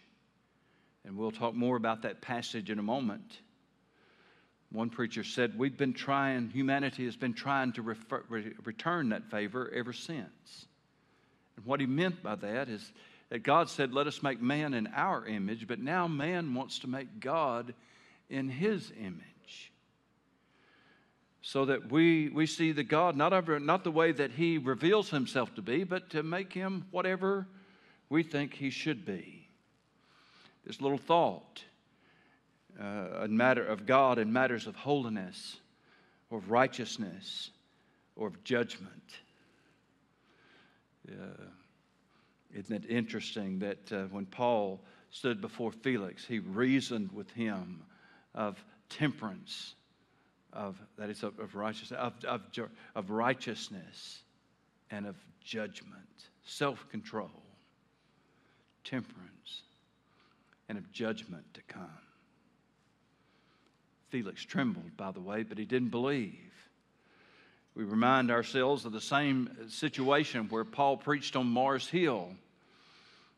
And 1.06 1.18
we'll 1.18 1.32
talk 1.32 1.54
more 1.54 1.78
about 1.78 2.02
that 2.02 2.22
passage 2.22 2.70
in 2.70 2.80
a 2.80 2.84
moment. 2.84 3.40
One 4.72 4.90
preacher 4.90 5.24
said, 5.24 5.58
We've 5.58 5.78
been 5.78 5.94
trying, 5.94 6.50
humanity 6.50 7.06
has 7.06 7.16
been 7.16 7.34
trying 7.34 7.74
to 7.74 7.82
refer, 7.82 8.24
re- 8.30 8.54
return 8.64 9.10
that 9.10 9.30
favor 9.32 9.72
ever 9.74 9.94
since. 9.94 10.66
And 11.56 11.66
what 11.66 11.80
he 11.80 11.86
meant 11.86 12.22
by 12.22 12.36
that 12.36 12.70
is 12.70 12.92
that 13.30 13.40
God 13.40 13.70
said, 13.70 13.94
Let 13.94 14.08
us 14.08 14.22
make 14.22 14.42
man 14.42 14.74
in 14.74 14.88
our 14.88 15.26
image, 15.26 15.68
but 15.68 15.80
now 15.80 16.08
man 16.08 16.54
wants 16.54 16.80
to 16.80 16.88
make 16.88 17.20
God 17.20 17.74
in 18.30 18.50
his 18.50 18.92
image. 19.00 19.24
So 21.42 21.66
that 21.66 21.92
we, 21.92 22.30
we 22.30 22.46
see 22.46 22.72
the 22.72 22.84
God 22.84 23.16
not, 23.16 23.32
over, 23.32 23.60
not 23.60 23.84
the 23.84 23.92
way 23.92 24.12
that 24.12 24.32
he 24.32 24.58
reveals 24.58 25.10
himself 25.10 25.54
to 25.56 25.62
be, 25.62 25.84
but 25.84 26.10
to 26.10 26.24
make 26.24 26.52
him 26.52 26.86
whatever 26.92 27.48
we 28.10 28.24
think 28.24 28.54
he 28.54 28.70
should 28.70 29.06
be. 29.06 29.48
This 30.66 30.82
little 30.82 30.98
thought 30.98 31.64
uh, 32.80 33.24
a 33.24 33.28
matter 33.28 33.66
of 33.66 33.86
God 33.86 34.18
and 34.18 34.32
matters 34.32 34.68
of 34.68 34.76
holiness 34.76 35.58
or 36.30 36.40
of 36.40 36.52
righteousness 36.52 37.50
or 38.16 38.28
of 38.28 38.44
judgment. 38.44 38.92
Uh, 41.10 41.46
isn't 42.54 42.84
it 42.84 42.90
interesting 42.90 43.60
that 43.60 43.92
uh, 43.92 44.04
when 44.06 44.26
Paul 44.26 44.82
stood 45.10 45.42
before 45.42 45.72
Felix, 45.72 46.26
he 46.26 46.40
reasoned 46.40 47.12
with 47.12 47.32
him 47.32 47.82
of 48.36 48.64
temperance, 48.90 49.76
of 50.58 50.82
that 50.98 51.10
is 51.10 51.24
of, 51.24 51.40
of 51.40 51.56
righteousness, 51.56 52.00
of, 52.00 52.14
of, 52.26 52.42
of 52.96 53.10
righteousness 53.12 54.20
and 54.90 55.06
of 55.06 55.16
judgment, 55.44 55.94
self-control, 56.46 57.30
temperance, 58.84 59.62
and 60.68 60.78
of 60.78 60.92
judgment 60.92 61.46
to 61.54 61.62
come. 61.68 61.88
Felix 64.10 64.44
trembled, 64.44 64.98
by 64.98 65.12
the 65.12 65.20
way, 65.20 65.44
but 65.44 65.58
he 65.58 65.66
didn't 65.66 65.90
believe. 65.90 66.34
We 67.76 67.84
remind 67.84 68.32
ourselves 68.32 68.86
of 68.86 68.92
the 68.92 69.02
same 69.02 69.70
situation 69.70 70.48
where 70.50 70.66
Paul 70.66 70.98
preached 70.98 71.36
on 71.36 71.46
Mars 71.46 71.88
Hill, 71.88 72.30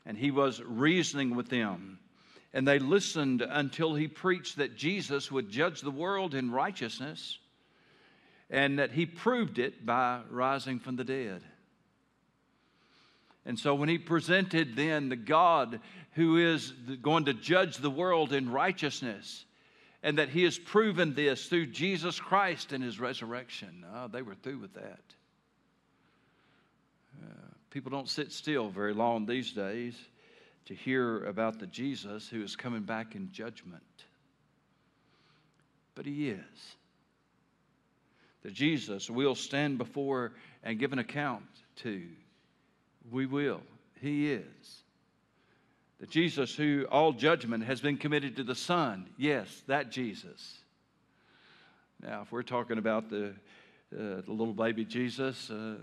and 0.06 0.18
he 0.18 0.32
was 0.32 0.62
reasoning 0.64 1.36
with 1.36 1.50
them. 1.50 2.00
And 2.54 2.68
they 2.68 2.80
listened 2.80 3.42
until 3.42 3.94
he 3.94 4.08
preached 4.08 4.58
that 4.58 4.76
Jesus 4.76 5.32
would 5.32 5.50
judge 5.50 5.82
the 5.82 5.92
world 5.92 6.34
in 6.34 6.52
righteousness 6.52 7.38
and 8.50 8.80
that 8.80 8.92
he 8.92 9.06
proved 9.06 9.60
it 9.60 9.86
by 9.86 10.22
rising 10.30 10.80
from 10.80 10.96
the 10.96 11.04
dead. 11.04 11.44
And 13.46 13.58
so 13.58 13.76
when 13.76 13.90
he 13.90 13.98
presented 13.98 14.76
then 14.76 15.10
the 15.10 15.16
God 15.16 15.80
who 16.14 16.38
is 16.38 16.72
going 17.02 17.26
to 17.26 17.34
judge 17.34 17.78
the 17.78 17.90
world 17.90 18.34
in 18.34 18.52
righteousness, 18.52 19.46
and 20.02 20.18
that 20.18 20.30
he 20.30 20.44
has 20.44 20.58
proven 20.58 21.14
this 21.14 21.48
through 21.48 21.68
Jesus 21.68 22.20
Christ 22.20 22.72
and 22.72 22.84
his 22.84 23.00
resurrection. 23.00 23.86
Oh, 23.94 24.08
they 24.08 24.22
were 24.22 24.36
through 24.36 24.60
with 24.60 24.74
that. 24.74 25.04
Uh, 27.22 27.48
people 27.70 27.92
don't 27.92 28.08
sit 28.08 28.32
still 28.32 28.70
very 28.70 28.94
long 28.94 29.26
these 29.26 29.52
days 29.52 29.96
to 30.70 30.76
hear 30.76 31.26
about 31.26 31.58
the 31.58 31.66
Jesus 31.66 32.30
who 32.30 32.44
is 32.44 32.56
coming 32.56 32.84
back 32.84 33.16
in 33.16 33.32
judgment. 33.32 33.82
But 35.96 36.06
he 36.06 36.30
is. 36.30 36.76
The 38.44 38.52
Jesus 38.52 39.10
we'll 39.10 39.34
stand 39.34 39.80
before 39.80 40.34
and 40.64 40.78
give 40.78 40.94
an 40.94 41.00
account 41.00 41.44
to. 41.78 42.04
We 43.10 43.26
will. 43.26 43.62
He 44.00 44.32
is. 44.32 44.84
The 46.00 46.06
Jesus 46.06 46.56
who 46.56 46.86
all 46.92 47.14
judgment 47.14 47.64
has 47.64 47.82
been 47.82 47.98
committed 47.98 48.36
to 48.36 48.44
the 48.44 48.54
Son. 48.54 49.10
Yes, 49.18 49.64
that 49.66 49.90
Jesus. 49.90 50.60
Now, 52.00 52.22
if 52.22 52.32
we're 52.32 52.44
talking 52.44 52.78
about 52.78 53.10
the, 53.10 53.34
uh, 53.92 54.22
the 54.22 54.32
little 54.32 54.54
baby 54.54 54.86
Jesus, 54.86 55.50
uh, 55.50 55.76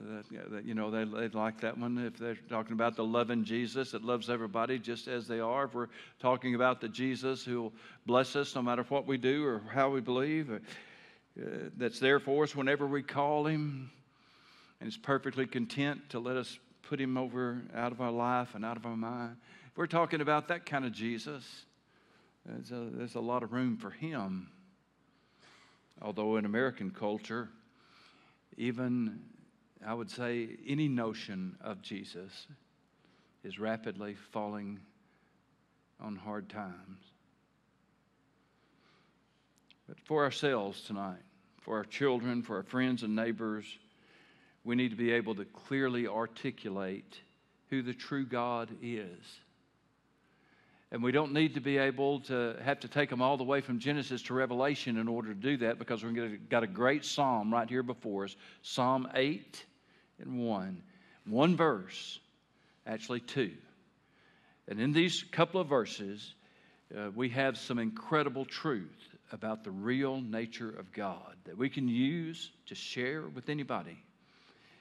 that, 0.51 0.65
you 0.65 0.75
know, 0.75 0.91
they, 0.93 1.05
they 1.05 1.29
like 1.29 1.61
that 1.63 1.77
one. 1.77 1.99
If 1.99 2.17
they're 2.17 2.39
talking 2.49 2.73
about 2.73 2.95
the 2.95 3.05
loving 3.05 3.45
Jesus 3.45 3.91
that 3.91 4.05
loves 4.05 4.31
everybody 4.31 4.79
just 4.79 5.09
as 5.09 5.27
they 5.27 5.41
are, 5.41 5.65
if 5.65 5.75
we're 5.75 5.89
talking 6.21 6.55
about 6.55 6.81
the 6.81 6.89
Jesus 6.89 7.45
who 7.45 7.63
will 7.63 7.73
bless 8.07 8.37
us 8.37 8.55
no 8.55 8.63
matter 8.63 8.85
what 8.89 9.09
we 9.09 9.19
do 9.19 9.45
or 9.45 9.61
how 9.73 9.91
we 9.91 10.01
believe, 10.01 10.53
uh, 10.53 10.59
that's 11.77 11.99
there 11.99 12.21
for 12.21 12.45
us 12.45 12.55
whenever 12.55 12.87
we 12.87 13.03
call 13.03 13.47
Him, 13.47 13.91
and 14.81 14.89
is 14.89 14.97
perfectly 14.97 15.47
content 15.47 16.09
to 16.11 16.21
let 16.21 16.37
us 16.37 16.61
put 16.83 17.01
Him 17.01 17.17
over 17.17 17.61
out 17.75 17.91
of 17.91 18.01
our 18.01 18.13
life 18.13 18.55
and 18.55 18.65
out 18.65 18.77
of 18.77 18.87
our 18.87 18.97
mind 18.97 19.37
If 19.73 19.77
we're 19.77 19.87
talking 19.89 20.21
about 20.21 20.47
that 20.49 20.65
kind 20.65 20.85
of 20.85 20.93
Jesus, 20.93 21.65
there's 22.45 22.71
a, 22.71 22.89
there's 22.93 23.15
a 23.17 23.21
lot 23.21 23.43
of 23.43 23.53
room 23.53 23.77
for 23.77 23.91
him. 23.91 24.49
Although 26.01 26.37
in 26.37 26.45
American 26.45 26.91
culture, 26.91 27.49
even 28.57 29.21
I 29.87 29.95
would 29.95 30.11
say 30.11 30.49
any 30.67 30.89
notion 30.89 31.57
of 31.61 31.83
Jesus 31.83 32.47
is 33.45 33.59
rapidly 33.59 34.17
falling 34.33 34.81
on 36.01 36.17
hard 36.17 36.49
times. 36.49 37.01
But 39.87 40.01
for 40.01 40.25
ourselves 40.25 40.81
tonight, 40.83 41.23
for 41.61 41.77
our 41.77 41.85
children, 41.85 42.43
for 42.43 42.57
our 42.57 42.63
friends 42.63 43.03
and 43.03 43.15
neighbors, 43.15 43.67
we 44.65 44.75
need 44.75 44.91
to 44.91 44.97
be 44.97 45.13
able 45.13 45.35
to 45.37 45.45
clearly 45.45 46.09
articulate 46.09 47.21
who 47.71 47.83
the 47.83 47.95
true 47.95 48.27
God 48.27 48.71
is 48.83 49.41
and 50.93 51.03
we 51.03 51.11
don't 51.11 51.33
need 51.33 51.55
to 51.55 51.61
be 51.61 51.79
able 51.79 52.21
to 52.21 52.57
have 52.63 52.81
to 52.81 52.89
take 52.89 53.11
them 53.11 53.21
all 53.21 53.37
the 53.37 53.45
way 53.45 53.61
from 53.61 53.79
Genesis 53.79 54.23
to 54.23 54.35
Revelation 54.35 54.99
in 54.99 55.09
order 55.09 55.35
to 55.35 55.41
do 55.41 55.57
that 55.59 55.79
because 55.79 56.05
we've 56.05 56.49
got 56.49 56.63
a 56.63 56.69
great 56.69 57.05
psalm 57.05 57.53
right 57.53 57.69
here 57.69 57.83
before 57.83 58.25
us 58.25 58.37
Psalm 58.63 59.09
8 59.15 59.65
and 60.21 60.39
1. 60.39 60.83
One 61.27 61.57
verse, 61.57 62.21
actually 62.87 63.21
two. 63.21 63.53
And 64.69 64.81
in 64.81 64.93
these 64.93 65.25
couple 65.33 65.61
of 65.61 65.69
verses, 65.69 66.35
uh, 66.97 67.11
we 67.15 67.31
have 67.31 67.59
some 67.59 67.79
incredible 67.79 68.45
truth 68.45 69.17
about 69.33 69.65
the 69.65 69.73
real 69.73 70.21
nature 70.21 70.71
of 70.71 70.93
God 70.93 71.35
that 71.45 71.59
we 71.59 71.69
can 71.69 71.89
use 71.89 72.51
to 72.67 72.77
share 72.77 73.23
with 73.23 73.49
anybody. 73.49 73.99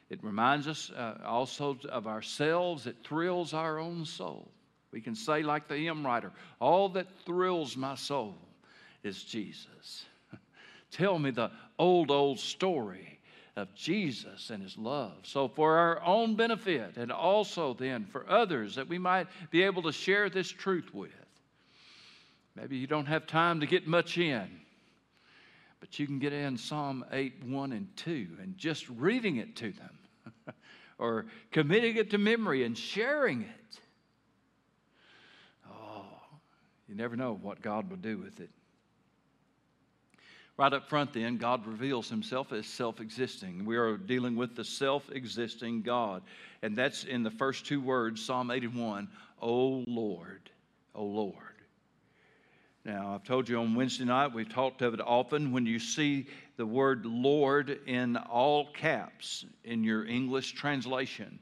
It 0.10 0.24
reminds 0.24 0.68
us 0.68 0.92
uh, 0.92 1.16
also 1.26 1.78
of 1.90 2.06
ourselves, 2.06 2.86
it 2.86 2.98
thrills 3.04 3.56
our 3.56 3.80
own 3.80 4.06
soul. 4.06 4.52
We 4.96 5.02
can 5.02 5.14
say, 5.14 5.44
like 5.44 5.68
the 5.68 5.76
hymn 5.76 6.06
writer, 6.06 6.32
all 6.62 6.88
that 6.90 7.08
thrills 7.26 7.76
my 7.76 7.96
soul 7.96 8.38
is 9.04 9.22
Jesus. 9.22 10.06
Tell 10.92 11.20
me 11.20 11.32
the 11.32 11.52
old, 11.78 12.12
old 12.12 12.40
story 12.40 13.20
of 13.58 13.76
Jesus 13.76 14.52
and 14.52 14.64
his 14.64 14.78
love. 14.78 15.12
So, 15.24 15.50
for 15.50 15.76
our 15.76 16.02
own 16.02 16.36
benefit, 16.36 16.96
and 16.96 17.12
also 17.12 17.74
then 17.74 18.06
for 18.06 18.26
others 18.30 18.76
that 18.76 18.88
we 18.88 18.98
might 18.98 19.28
be 19.52 19.64
able 19.64 19.82
to 19.82 19.92
share 19.92 20.30
this 20.30 20.48
truth 20.48 20.94
with. 20.94 21.12
Maybe 22.56 22.78
you 22.78 22.88
don't 22.88 23.08
have 23.08 23.28
time 23.28 23.60
to 23.60 23.66
get 23.66 23.86
much 23.86 24.18
in, 24.18 24.48
but 25.82 26.00
you 26.00 26.08
can 26.08 26.20
get 26.20 26.32
in 26.32 26.58
Psalm 26.58 27.04
8, 27.12 27.44
1 27.44 27.72
and 27.74 27.90
2, 27.98 28.28
and 28.42 28.58
just 28.58 28.88
reading 28.88 29.36
it 29.36 29.58
to 29.58 29.74
them, 29.74 30.56
or 30.98 31.26
committing 31.52 31.98
it 31.98 32.12
to 32.12 32.18
memory 32.18 32.64
and 32.64 32.78
sharing 32.78 33.42
it 33.42 33.65
you 36.88 36.96
never 36.96 37.16
know 37.16 37.38
what 37.42 37.62
God 37.62 37.90
will 37.90 37.98
do 37.98 38.18
with 38.18 38.40
it. 38.40 38.50
Right 40.58 40.72
up 40.72 40.88
front, 40.88 41.12
then, 41.12 41.38
God 41.38 41.68
reveals 41.68 42.10
himself 42.10 42.54
as 42.54 42.66
self 42.66 43.02
existing. 43.02 43.66
We 43.66 43.76
are 43.76 43.98
dealing 43.98 44.38
with 44.38 44.56
the 44.56 44.64
self 44.64 45.10
existing 45.12 45.82
God. 45.82 46.22
And 46.62 46.78
that's 46.78 47.04
in 47.04 47.24
the 47.24 47.32
first 47.32 47.66
two 47.66 47.82
words, 47.82 48.24
Psalm 48.24 48.52
81, 48.52 49.10
O 49.42 49.84
Lord, 49.86 50.50
O 50.94 51.04
Lord. 51.04 51.36
Now, 52.86 53.16
I've 53.16 53.24
told 53.24 53.50
you 53.50 53.60
on 53.60 53.76
Wednesday 53.76 54.06
night, 54.06 54.34
we've 54.34 54.48
talked 54.48 54.82
of 54.82 54.94
it 54.94 55.02
often. 55.02 55.52
When 55.52 55.66
you 55.66 55.80
see 55.80 56.28
the 56.56 56.66
word 56.66 57.06
Lord 57.06 57.80
in 57.88 58.16
all 58.16 58.72
caps 58.72 59.44
in 59.66 59.84
your 59.84 60.06
English 60.06 60.54
translation, 60.54 61.40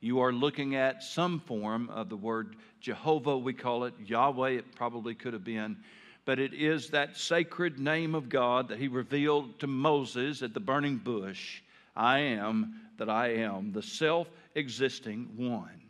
you 0.00 0.20
are 0.20 0.32
looking 0.32 0.74
at 0.74 1.02
some 1.02 1.40
form 1.40 1.90
of 1.90 2.08
the 2.08 2.16
word 2.16 2.56
Jehovah, 2.84 3.38
we 3.38 3.54
call 3.54 3.84
it, 3.84 3.94
Yahweh, 4.04 4.50
it 4.50 4.74
probably 4.74 5.14
could 5.14 5.32
have 5.32 5.42
been. 5.42 5.78
But 6.26 6.38
it 6.38 6.52
is 6.52 6.90
that 6.90 7.16
sacred 7.16 7.78
name 7.78 8.14
of 8.14 8.28
God 8.28 8.68
that 8.68 8.78
he 8.78 8.88
revealed 8.88 9.58
to 9.60 9.66
Moses 9.66 10.42
at 10.42 10.52
the 10.52 10.60
burning 10.60 10.98
bush 10.98 11.62
I 11.96 12.18
am 12.18 12.82
that 12.98 13.08
I 13.08 13.36
am, 13.36 13.72
the 13.72 13.80
self 13.80 14.28
existing 14.54 15.30
one. 15.38 15.80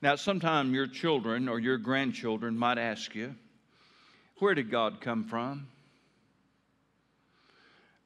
Now, 0.00 0.14
sometime 0.14 0.72
your 0.72 0.86
children 0.86 1.48
or 1.48 1.58
your 1.58 1.78
grandchildren 1.78 2.56
might 2.56 2.78
ask 2.78 3.16
you, 3.16 3.34
Where 4.38 4.54
did 4.54 4.70
God 4.70 5.00
come 5.00 5.24
from? 5.24 5.66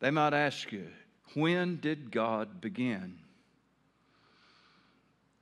They 0.00 0.10
might 0.10 0.32
ask 0.32 0.72
you, 0.72 0.88
When 1.34 1.76
did 1.76 2.10
God 2.10 2.62
begin? 2.62 3.18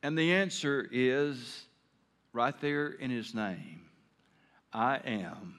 And 0.02 0.18
the 0.18 0.32
answer 0.32 0.88
is 0.90 1.66
right 2.32 2.58
there 2.60 2.88
in 2.88 3.10
his 3.10 3.34
name 3.34 3.82
I 4.72 5.00
am. 5.04 5.56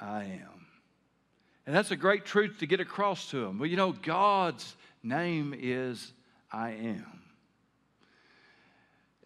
I 0.00 0.24
am. 0.24 0.66
And 1.66 1.74
that's 1.74 1.90
a 1.90 1.96
great 1.96 2.24
truth 2.24 2.58
to 2.60 2.66
get 2.66 2.80
across 2.80 3.30
to 3.30 3.40
them. 3.40 3.58
Well, 3.58 3.68
you 3.68 3.76
know, 3.76 3.92
God's 3.92 4.76
name 5.02 5.54
is 5.58 6.12
I 6.50 6.70
am. 6.70 7.20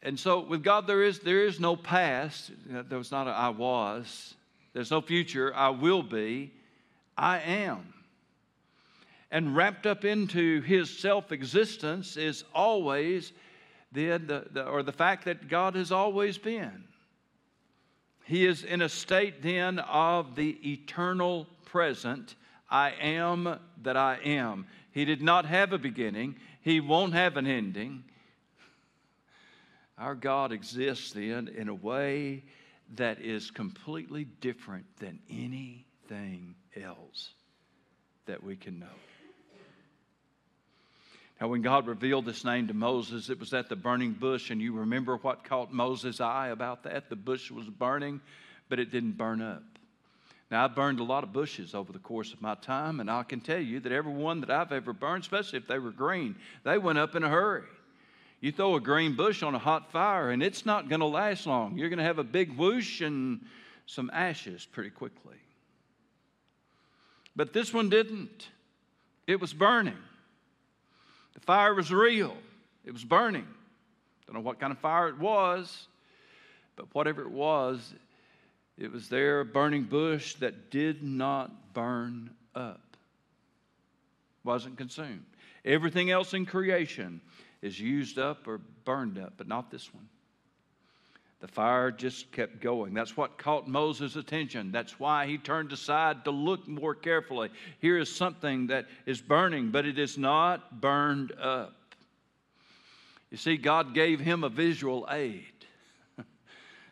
And 0.02 0.18
so 0.18 0.40
with 0.40 0.64
God, 0.64 0.86
there 0.86 1.02
is, 1.02 1.20
there 1.20 1.44
is 1.44 1.60
no 1.60 1.76
past. 1.76 2.50
There 2.66 2.98
was 2.98 3.12
not 3.12 3.28
a 3.28 3.30
I 3.30 3.50
was. 3.50 4.34
There's 4.72 4.90
no 4.90 5.00
future. 5.00 5.54
I 5.54 5.68
will 5.68 6.02
be. 6.02 6.52
I 7.16 7.38
am. 7.40 7.94
And 9.30 9.54
wrapped 9.54 9.86
up 9.86 10.04
into 10.04 10.60
his 10.62 10.90
self 10.90 11.30
existence 11.30 12.16
is 12.16 12.44
always 12.54 13.32
then 13.92 14.26
the, 14.26 14.46
the, 14.50 14.64
or 14.66 14.82
the 14.82 14.92
fact 14.92 15.24
that 15.26 15.48
God 15.48 15.74
has 15.74 15.92
always 15.92 16.38
been. 16.38 16.84
He 18.24 18.46
is 18.46 18.64
in 18.64 18.82
a 18.82 18.88
state 18.88 19.42
then 19.42 19.78
of 19.80 20.36
the 20.36 20.58
eternal 20.72 21.46
present. 21.64 22.36
I 22.70 22.92
am 22.92 23.58
that 23.82 23.96
I 23.96 24.18
am. 24.24 24.66
He 24.92 25.04
did 25.04 25.22
not 25.22 25.44
have 25.46 25.72
a 25.72 25.78
beginning, 25.78 26.36
He 26.60 26.80
won't 26.80 27.14
have 27.14 27.36
an 27.36 27.46
ending. 27.46 28.04
Our 29.98 30.14
God 30.14 30.52
exists 30.52 31.12
then 31.12 31.48
in 31.48 31.68
a 31.68 31.74
way 31.74 32.44
that 32.96 33.20
is 33.20 33.50
completely 33.50 34.24
different 34.40 34.86
than 34.98 35.18
anything 35.30 36.54
else 36.76 37.34
that 38.26 38.42
we 38.42 38.56
can 38.56 38.78
know. 38.78 38.86
Now, 41.42 41.48
when 41.48 41.62
God 41.62 41.88
revealed 41.88 42.24
this 42.24 42.44
name 42.44 42.68
to 42.68 42.72
Moses, 42.72 43.28
it 43.28 43.40
was 43.40 43.52
at 43.52 43.68
the 43.68 43.74
burning 43.74 44.12
bush, 44.12 44.52
and 44.52 44.60
you 44.60 44.74
remember 44.74 45.16
what 45.16 45.42
caught 45.42 45.72
Moses' 45.72 46.20
eye 46.20 46.50
about 46.50 46.84
that? 46.84 47.08
The 47.08 47.16
bush 47.16 47.50
was 47.50 47.66
burning, 47.66 48.20
but 48.68 48.78
it 48.78 48.92
didn't 48.92 49.18
burn 49.18 49.42
up. 49.42 49.64
Now, 50.52 50.64
I've 50.64 50.76
burned 50.76 51.00
a 51.00 51.02
lot 51.02 51.24
of 51.24 51.32
bushes 51.32 51.74
over 51.74 51.92
the 51.92 51.98
course 51.98 52.32
of 52.32 52.40
my 52.40 52.54
time, 52.54 53.00
and 53.00 53.10
I 53.10 53.24
can 53.24 53.40
tell 53.40 53.58
you 53.58 53.80
that 53.80 53.90
every 53.90 54.12
one 54.12 54.38
that 54.42 54.52
I've 54.52 54.70
ever 54.70 54.92
burned, 54.92 55.24
especially 55.24 55.58
if 55.58 55.66
they 55.66 55.80
were 55.80 55.90
green, 55.90 56.36
they 56.62 56.78
went 56.78 56.98
up 56.98 57.16
in 57.16 57.24
a 57.24 57.28
hurry. 57.28 57.66
You 58.40 58.52
throw 58.52 58.76
a 58.76 58.80
green 58.80 59.16
bush 59.16 59.42
on 59.42 59.56
a 59.56 59.58
hot 59.58 59.90
fire, 59.90 60.30
and 60.30 60.44
it's 60.44 60.64
not 60.64 60.88
going 60.88 61.00
to 61.00 61.06
last 61.06 61.48
long. 61.48 61.76
You're 61.76 61.88
going 61.88 61.98
to 61.98 62.04
have 62.04 62.20
a 62.20 62.24
big 62.24 62.56
whoosh 62.56 63.00
and 63.00 63.40
some 63.86 64.12
ashes 64.12 64.64
pretty 64.64 64.90
quickly. 64.90 65.38
But 67.34 67.52
this 67.52 67.74
one 67.74 67.90
didn't, 67.90 68.46
it 69.26 69.40
was 69.40 69.52
burning. 69.52 69.98
The 71.34 71.40
fire 71.40 71.74
was 71.74 71.92
real, 71.92 72.36
it 72.84 72.92
was 72.92 73.04
burning. 73.04 73.46
Don't 74.26 74.34
know 74.34 74.40
what 74.40 74.60
kind 74.60 74.72
of 74.72 74.78
fire 74.78 75.08
it 75.08 75.18
was, 75.18 75.88
but 76.76 76.86
whatever 76.94 77.22
it 77.22 77.30
was, 77.30 77.94
it 78.78 78.90
was 78.90 79.08
there, 79.08 79.40
a 79.40 79.44
burning 79.44 79.84
bush 79.84 80.34
that 80.36 80.70
did 80.70 81.02
not 81.02 81.74
burn 81.74 82.30
up, 82.54 82.96
wasn't 84.44 84.76
consumed. 84.76 85.24
Everything 85.64 86.10
else 86.10 86.34
in 86.34 86.46
creation 86.46 87.20
is 87.60 87.78
used 87.78 88.18
up 88.18 88.48
or 88.48 88.58
burned 88.84 89.18
up, 89.18 89.34
but 89.36 89.46
not 89.46 89.70
this 89.70 89.92
one. 89.94 90.08
The 91.42 91.48
fire 91.48 91.90
just 91.90 92.30
kept 92.30 92.60
going. 92.60 92.94
That's 92.94 93.16
what 93.16 93.36
caught 93.36 93.66
Moses' 93.66 94.14
attention. 94.14 94.70
That's 94.70 95.00
why 95.00 95.26
he 95.26 95.38
turned 95.38 95.72
aside 95.72 96.24
to 96.24 96.30
look 96.30 96.68
more 96.68 96.94
carefully. 96.94 97.50
Here 97.80 97.98
is 97.98 98.14
something 98.14 98.68
that 98.68 98.86
is 99.06 99.20
burning, 99.20 99.72
but 99.72 99.84
it 99.84 99.98
is 99.98 100.16
not 100.16 100.80
burned 100.80 101.32
up. 101.32 101.74
You 103.32 103.38
see, 103.38 103.56
God 103.56 103.92
gave 103.92 104.20
him 104.20 104.44
a 104.44 104.48
visual 104.48 105.04
aid. 105.10 105.42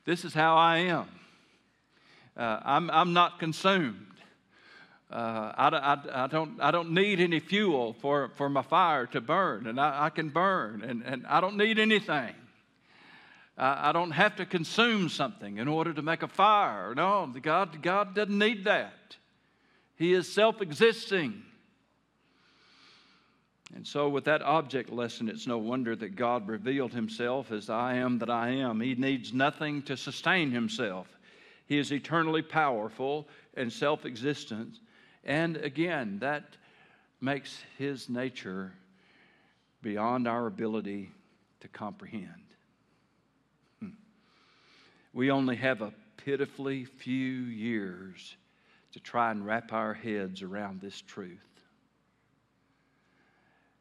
this 0.05 0.25
is 0.25 0.35
how 0.35 0.57
I 0.57 0.79
am. 0.79 1.07
Uh, 2.37 2.59
I'm, 2.65 2.91
I'm 2.91 3.13
not 3.13 3.39
consumed. 3.39 4.05
Uh, 5.13 5.53
I, 5.57 5.69
I, 5.69 6.25
I, 6.25 6.27
don't, 6.27 6.61
I 6.61 6.73
don't 6.73 6.91
need 6.91 7.21
any 7.21 7.39
fuel 7.39 7.93
for, 8.01 8.33
for 8.35 8.49
my 8.49 8.63
fire 8.63 9.07
to 9.07 9.21
burn, 9.21 9.69
and 9.69 9.81
I, 9.81 10.07
I 10.07 10.11
can 10.11 10.29
burn, 10.29 10.83
and, 10.83 11.05
and 11.05 11.25
I 11.29 11.41
don't 11.41 11.57
need 11.57 11.79
anything. 11.79 12.35
I 13.63 13.93
don't 13.93 14.13
have 14.13 14.37
to 14.37 14.47
consume 14.47 15.11
something 15.11 15.59
in 15.59 15.69
order 15.69 15.93
to 15.93 16.01
make 16.01 16.23
a 16.23 16.29
fire. 16.29 16.95
No, 16.95 17.31
God, 17.43 17.83
God 17.83 18.15
doesn't 18.15 18.39
need 18.39 18.65
that. 18.65 19.17
He 19.97 20.15
is 20.15 20.33
self 20.33 20.63
existing. 20.63 21.43
And 23.75 23.87
so, 23.87 24.09
with 24.09 24.25
that 24.25 24.41
object 24.41 24.91
lesson, 24.91 25.29
it's 25.29 25.47
no 25.47 25.59
wonder 25.59 25.95
that 25.95 26.17
God 26.17 26.49
revealed 26.49 26.93
himself 26.93 27.53
as 27.53 27.69
I 27.69 27.97
am 27.97 28.19
that 28.21 28.31
I 28.31 28.49
am. 28.49 28.81
He 28.81 28.95
needs 28.95 29.35
nothing 29.35 29.83
to 29.83 29.97
sustain 29.97 30.51
himself. 30.51 31.07
He 31.67 31.79
is 31.79 31.93
eternally 31.93 32.43
powerful 32.43 33.29
and 33.55 33.71
self 33.71 34.07
existent. 34.07 34.79
And 35.23 35.59
again, 35.59 36.19
that 36.21 36.57
makes 37.21 37.63
his 37.77 38.09
nature 38.09 38.73
beyond 39.83 40.27
our 40.27 40.47
ability 40.47 41.11
to 41.61 41.69
comprehend. 41.69 42.50
We 45.13 45.31
only 45.31 45.57
have 45.57 45.81
a 45.83 45.93
pitifully 46.17 46.85
few 46.85 47.15
years 47.15 48.37
to 48.93 49.01
try 49.01 49.31
and 49.31 49.45
wrap 49.45 49.73
our 49.73 49.95
heads 49.95 50.43
around 50.43 50.81
this 50.81 51.01
truth. 51.01 51.39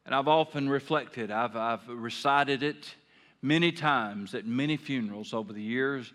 And 0.06 0.14
I've 0.14 0.28
often 0.28 0.68
reflected, 0.68 1.30
I've, 1.30 1.56
I've 1.56 1.86
recited 1.88 2.62
it 2.62 2.94
many 3.42 3.72
times 3.72 4.34
at 4.34 4.46
many 4.46 4.76
funerals 4.76 5.34
over 5.34 5.52
the 5.52 5.62
years. 5.62 6.12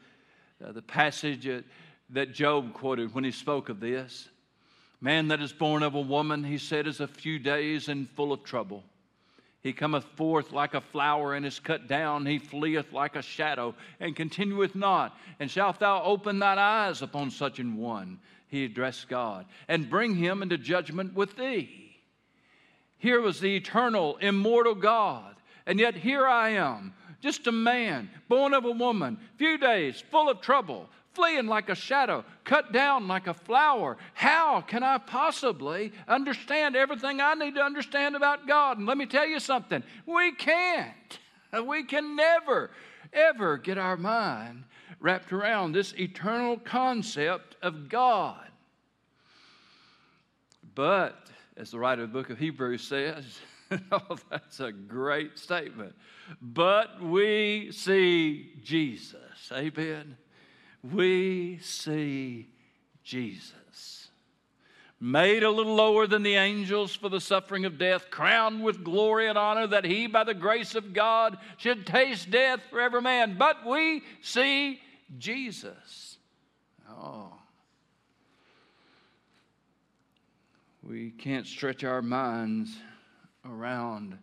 Uh, 0.64 0.72
the 0.72 0.82
passage 0.82 1.46
that, 1.46 1.64
that 2.10 2.34
Job 2.34 2.74
quoted 2.74 3.14
when 3.14 3.24
he 3.24 3.32
spoke 3.32 3.70
of 3.70 3.80
this 3.80 4.30
man 5.02 5.28
that 5.28 5.42
is 5.42 5.54
born 5.54 5.84
of 5.84 5.94
a 5.94 6.02
woman, 6.02 6.44
he 6.44 6.58
said, 6.58 6.88
is 6.88 7.00
a 7.00 7.08
few 7.08 7.38
days 7.38 7.90
and 7.90 8.10
full 8.10 8.32
of 8.32 8.44
trouble. 8.44 8.84
He 9.66 9.74
cometh 9.74 10.04
forth 10.16 10.52
like 10.52 10.76
a 10.76 10.80
flower 10.80 11.34
and 11.34 11.44
is 11.44 11.58
cut 11.58 11.88
down. 11.88 12.28
He 12.28 12.38
fleeth 12.38 12.94
like 12.94 13.16
a 13.16 13.24
shadow 13.24 13.74
and 14.00 14.16
continueth 14.16 14.76
not. 14.76 15.18
And 15.40 15.50
shalt 15.50 15.80
thou 15.80 16.04
open 16.04 16.38
thine 16.38 16.60
eyes 16.60 17.02
upon 17.02 17.32
such 17.32 17.58
an 17.58 17.76
one? 17.76 18.20
He 18.48 18.66
addressed 18.66 19.10
God 19.10 19.48
and 19.68 19.90
bring 19.90 20.14
him 20.14 20.44
into 20.44 20.60
judgment 20.60 21.16
with 21.16 21.36
thee. 21.36 21.98
Here 23.00 23.20
was 23.20 23.40
the 23.40 23.56
eternal, 23.56 24.18
immortal 24.18 24.76
God. 24.76 25.36
And 25.66 25.80
yet 25.80 25.96
here 25.96 26.28
I 26.28 26.50
am, 26.50 26.94
just 27.20 27.48
a 27.48 27.52
man, 27.52 28.12
born 28.30 28.54
of 28.54 28.66
a 28.66 28.72
woman, 28.72 29.18
few 29.38 29.58
days, 29.58 30.00
full 30.12 30.30
of 30.30 30.42
trouble, 30.42 30.92
fleeing 31.16 31.48
like 31.48 31.70
a 31.70 31.76
shadow, 31.76 32.24
cut 32.44 32.72
down 32.72 33.08
like 33.08 33.28
a 33.28 33.34
flower. 33.34 33.98
How 34.14 34.62
can 34.62 34.84
I 34.84 34.98
possibly 34.98 35.94
understand 36.08 36.76
everything 36.76 37.22
I 37.22 37.34
need 37.34 37.56
to 37.56 37.62
understand 37.62 38.16
about 38.16 38.48
God? 38.48 38.78
And 38.78 38.86
let 38.86 38.98
me 38.98 39.06
tell 39.06 39.26
you 39.26 39.40
something 39.40 39.84
we 40.06 40.32
can't. 40.34 41.20
We 41.66 41.86
can 41.86 42.18
never, 42.18 42.70
ever 43.14 43.58
get 43.58 43.78
our 43.78 43.96
mind 43.96 44.66
wrapped 45.00 45.32
around 45.32 45.72
this 45.72 45.94
eternal 45.94 46.58
concept 46.58 47.56
of 47.62 47.88
God. 47.88 48.46
But, 50.74 51.30
as 51.56 51.72
the 51.72 51.80
writer 51.80 52.04
of 52.04 52.12
the 52.12 52.14
book 52.14 52.30
of 52.30 52.40
Hebrews 52.40 52.82
says, 52.82 53.40
oh, 53.94 54.18
that's 54.30 54.60
a 54.60 54.74
great 54.74 55.40
statement. 55.40 55.96
But 56.42 57.02
we 57.02 57.70
see 57.72 58.60
Jesus. 58.62 59.50
Amen 59.54 60.18
we 60.94 61.60
see 61.62 62.48
Jesus. 63.04 64.10
Made 65.00 65.44
a 65.44 65.52
little 65.52 65.76
lower 65.76 66.08
than 66.08 66.24
the 66.24 66.36
angels 66.36 66.96
for 66.96 67.10
the 67.10 67.20
suffering 67.20 67.66
of 67.66 67.78
death, 67.78 68.10
crowned 68.10 68.64
with 68.64 68.84
glory 68.84 69.28
and 69.28 69.38
honor, 69.38 69.68
that 69.68 69.86
he, 69.86 70.08
by 70.08 70.24
the 70.24 70.34
grace 70.34 70.74
of 70.74 70.94
God, 70.94 71.38
should 71.58 71.86
taste 71.86 72.32
death 72.32 72.62
for 72.70 72.80
every 72.80 73.02
man. 73.02 73.36
But 73.38 73.66
we 73.66 74.04
see 74.22 74.80
Jesus. 75.18 76.18
Oh. 76.90 77.34
We 80.82 81.12
can't 81.12 81.46
stretch 81.46 81.84
our 81.84 82.02
minds 82.02 82.76
around 83.44 84.18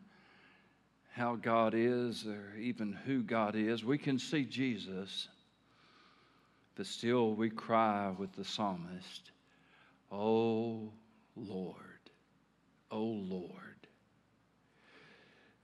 how 1.13 1.37
God 1.37 1.75
is 1.77 2.27
or 2.27 2.57
even 2.59 2.93
who 2.93 3.23
God 3.23 3.57
is. 3.57 3.85
We 3.85 3.99
can 3.99 4.19
see 4.19 4.45
Jesus 4.45 5.29
but 6.77 6.87
still 6.87 7.35
we 7.35 7.51
cry 7.51 8.13
with 8.17 8.33
the 8.33 8.45
psalmist, 8.45 9.31
Oh 10.11 10.93
Lord, 11.37 11.77
oh 12.91 13.05
Lord. 13.05 13.51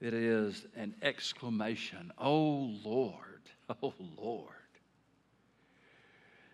It 0.01 0.13
is 0.13 0.65
an 0.75 0.95
exclamation, 1.01 2.11
Oh 2.17 2.71
Lord, 2.83 3.41
oh 3.83 3.93
Lord. 4.17 4.47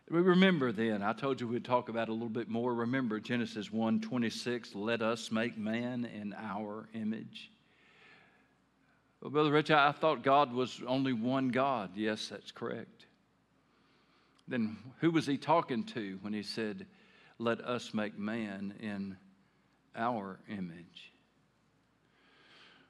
We 0.10 0.20
remember 0.22 0.72
then, 0.72 1.02
I 1.02 1.14
told 1.14 1.42
you 1.42 1.48
we'd 1.48 1.66
talk 1.66 1.90
about 1.90 2.10
it 2.10 2.12
a 2.12 2.14
little 2.14 2.30
bit 2.30 2.48
more. 2.48 2.74
Remember 2.74 3.20
Genesis 3.20 3.72
1 3.72 4.02
26, 4.02 4.76
let 4.76 5.02
us 5.02 5.32
make 5.32 5.58
man 5.58 6.06
in 6.06 6.34
our 6.34 6.88
image. 6.94 7.50
Well, 9.20 9.32
Brother 9.32 9.52
Rich, 9.52 9.72
I 9.72 9.92
thought 9.92 10.22
God 10.22 10.54
was 10.54 10.80
only 10.86 11.12
one 11.12 11.50
God. 11.50 11.90
Yes, 11.96 12.28
that's 12.28 12.52
correct 12.52 12.95
then 14.48 14.78
who 15.00 15.12
was 15.12 15.26
he 15.26 15.38
talking 15.38 15.84
to 15.86 16.18
when 16.22 16.34
he 16.34 16.44
said, 16.44 16.86
Let 17.40 17.62
us 17.62 17.94
make 17.94 18.18
man 18.18 18.74
in 18.80 19.18
our 19.96 20.40
image? 20.50 21.14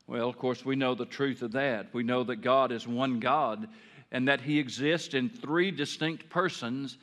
Well, 0.07 0.29
of 0.29 0.37
course, 0.37 0.63
we 0.63 0.75
know 0.75 0.93
the 0.93 1.05
truth 1.05 1.41
of 1.41 1.53
that. 1.53 1.93
We 1.93 2.03
know 2.03 2.23
that 2.25 2.37
God 2.37 2.71
is 2.71 2.87
one 2.87 3.19
God 3.19 3.67
and 4.11 4.27
that 4.27 4.41
he 4.41 4.59
exists 4.59 5.13
in 5.13 5.29
three 5.29 5.71
distinct 5.71 6.29
persons, 6.29 6.97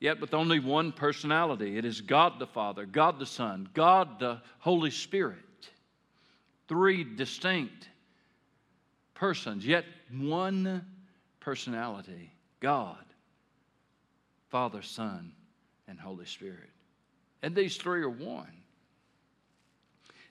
yet 0.00 0.20
with 0.20 0.34
only 0.34 0.58
one 0.58 0.92
personality. 0.92 1.76
It 1.76 1.84
is 1.84 2.00
God 2.00 2.38
the 2.38 2.46
Father, 2.46 2.86
God 2.86 3.18
the 3.18 3.26
Son, 3.26 3.68
God 3.74 4.18
the 4.18 4.40
Holy 4.58 4.90
Spirit. 4.90 5.38
Three 6.66 7.04
distinct 7.04 7.88
persons, 9.14 9.66
yet 9.66 9.84
one 10.10 10.84
personality 11.40 12.32
God, 12.60 13.04
Father, 14.56 14.80
Son, 14.80 15.32
and 15.86 16.00
Holy 16.00 16.24
Spirit. 16.24 16.70
And 17.42 17.54
these 17.54 17.76
three 17.76 18.00
are 18.00 18.08
one. 18.08 18.62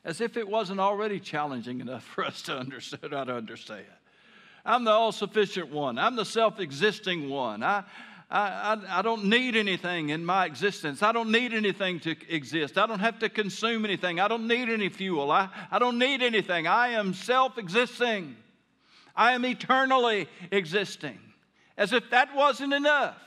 As 0.04 0.20
if 0.20 0.36
it 0.36 0.48
wasn't 0.48 0.80
already 0.80 1.20
challenging 1.20 1.80
enough 1.80 2.04
for 2.16 2.24
us 2.24 2.42
to 2.42 2.58
understand, 2.58 3.12
to 3.12 3.18
understand. 3.18 3.86
I'm 4.66 4.84
the 4.84 4.90
all 4.90 5.12
sufficient 5.12 5.70
one. 5.70 6.00
I'm 6.00 6.16
the 6.16 6.26
self 6.26 6.60
existing 6.60 7.30
one. 7.30 7.62
I, 7.62 7.84
I, 8.32 8.80
I, 8.90 9.02
don't 9.04 9.26
need 9.26 9.56
anything 9.56 10.10
in 10.10 10.26
my 10.26 10.48
existence. 10.48 11.04
I 11.04 11.12
don't 11.12 11.32
need 11.32 11.54
anything 11.54 12.00
to 12.00 12.16
exist. 12.28 12.80
I 12.80 12.88
don't 12.88 13.02
have 13.02 13.20
to 13.20 13.30
consume 13.30 13.86
anything. 13.86 14.20
I 14.20 14.28
don't 14.28 14.48
need 14.48 14.70
any 14.70 14.90
fuel. 14.90 15.30
I, 15.30 15.50
I 15.70 15.78
don't 15.78 16.00
need 16.00 16.24
anything. 16.24 16.66
I 16.66 16.88
am 16.94 17.14
self 17.14 17.60
existing. 17.60 18.36
I 19.16 19.34
am 19.34 19.46
eternally 19.46 20.28
existing. 20.50 21.20
As 21.78 21.94
if 21.94 22.10
that 22.10 22.36
wasn't 22.36 22.74
enough. 22.74 23.22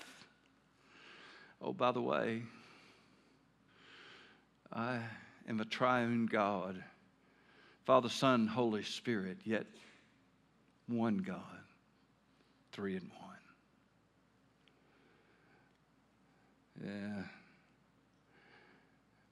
Oh, 1.60 1.72
by 1.72 1.92
the 1.92 2.00
way, 2.00 2.42
I 4.72 5.00
am 5.48 5.60
a 5.60 5.64
triune 5.64 6.26
God 6.26 6.82
Father, 7.88 8.10
Son, 8.10 8.46
Holy 8.46 8.82
Spirit, 8.82 9.38
yet 9.46 9.64
one 10.88 11.16
God, 11.16 11.40
three 12.72 12.96
in 12.96 13.10
one. 13.18 13.30
Yeah. 16.84 17.22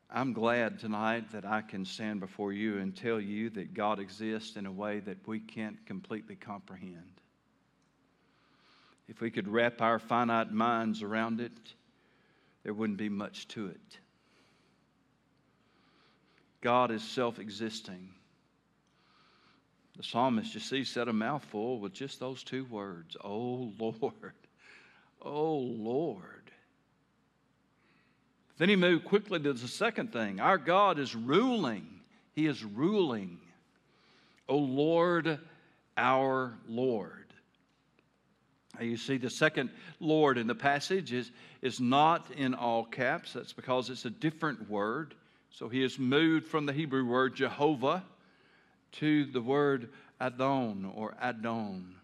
I'm 0.08 0.32
glad 0.32 0.78
tonight 0.78 1.32
that 1.32 1.44
I 1.44 1.60
can 1.60 1.84
stand 1.84 2.20
before 2.20 2.50
you 2.54 2.78
and 2.78 2.96
tell 2.96 3.20
you 3.20 3.50
that 3.50 3.74
God 3.74 3.98
exists 3.98 4.56
in 4.56 4.64
a 4.64 4.72
way 4.72 5.00
that 5.00 5.18
we 5.28 5.38
can't 5.38 5.84
completely 5.84 6.36
comprehend. 6.36 7.20
If 9.06 9.20
we 9.20 9.30
could 9.30 9.48
wrap 9.48 9.82
our 9.82 9.98
finite 9.98 10.50
minds 10.50 11.02
around 11.02 11.42
it, 11.42 11.52
there 12.66 12.74
wouldn't 12.74 12.98
be 12.98 13.08
much 13.08 13.46
to 13.46 13.68
it. 13.68 13.98
God 16.60 16.90
is 16.90 17.00
self 17.00 17.38
existing. 17.38 18.08
The 19.96 20.02
psalmist, 20.02 20.52
you 20.52 20.58
see, 20.58 20.82
said 20.82 21.06
a 21.06 21.12
mouthful 21.12 21.78
with 21.78 21.92
just 21.92 22.18
those 22.18 22.42
two 22.42 22.64
words 22.64 23.16
Oh 23.22 23.72
Lord, 23.78 24.32
oh 25.22 25.58
Lord. 25.58 26.50
Then 28.58 28.68
he 28.68 28.74
moved 28.74 29.04
quickly 29.04 29.38
to 29.38 29.52
the 29.52 29.68
second 29.68 30.12
thing. 30.12 30.40
Our 30.40 30.58
God 30.58 30.98
is 30.98 31.14
ruling. 31.14 31.86
He 32.32 32.46
is 32.46 32.64
ruling. 32.64 33.38
Oh 34.48 34.58
Lord, 34.58 35.38
our 35.96 36.58
Lord. 36.66 37.15
You 38.80 38.96
see, 38.96 39.16
the 39.16 39.30
second 39.30 39.70
Lord 40.00 40.38
in 40.38 40.46
the 40.46 40.54
passage 40.54 41.12
is, 41.12 41.30
is 41.62 41.80
not 41.80 42.30
in 42.32 42.54
all 42.54 42.84
caps. 42.84 43.32
That's 43.32 43.52
because 43.52 43.90
it's 43.90 44.04
a 44.04 44.10
different 44.10 44.68
word. 44.70 45.14
So 45.50 45.68
he 45.68 45.82
has 45.82 45.98
moved 45.98 46.46
from 46.46 46.66
the 46.66 46.72
Hebrew 46.72 47.04
word 47.06 47.34
Jehovah 47.34 48.04
to 48.92 49.24
the 49.26 49.40
word 49.40 49.88
Adon 50.20 50.90
or 50.94 51.14
Adon. 51.20 51.94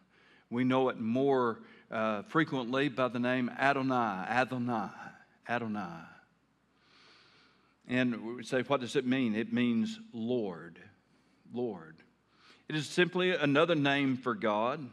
We 0.50 0.64
know 0.64 0.88
it 0.88 0.98
more 0.98 1.60
uh, 1.90 2.22
frequently 2.22 2.88
by 2.88 3.08
the 3.08 3.18
name 3.18 3.50
Adonai, 3.50 4.26
Adonai, 4.28 4.90
Adonai. 5.48 6.04
And 7.88 8.36
we 8.36 8.44
say, 8.44 8.62
what 8.62 8.80
does 8.80 8.96
it 8.96 9.06
mean? 9.06 9.34
It 9.34 9.52
means 9.52 9.98
Lord, 10.12 10.78
Lord. 11.52 11.96
It 12.68 12.76
is 12.76 12.86
simply 12.86 13.30
another 13.30 13.74
name 13.74 14.16
for 14.16 14.34
God. 14.34 14.88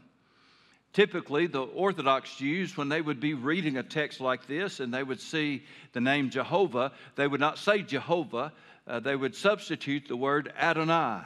Typically, 0.91 1.45
the 1.45 1.62
Orthodox 1.62 2.36
Jews, 2.36 2.75
when 2.75 2.89
they 2.89 3.02
would 3.02 3.19
be 3.19 3.36
reading 3.36 3.78
a 3.78 3.84
text 3.84 4.19
like 4.19 4.47
this 4.47 4.80
and 4.80 4.91
they 4.91 5.04
would 5.04 5.21
see 5.21 5.63
the 5.93 6.02
name 6.02 6.32
Jehovah, 6.32 6.91
they 7.15 7.28
would 7.28 7.39
not 7.39 7.60
say 7.60 7.84
Jehovah, 7.84 8.52
uh, 8.88 8.99
they 8.99 9.15
would 9.15 9.36
substitute 9.36 10.08
the 10.08 10.17
word 10.17 10.52
Adonai 10.60 11.21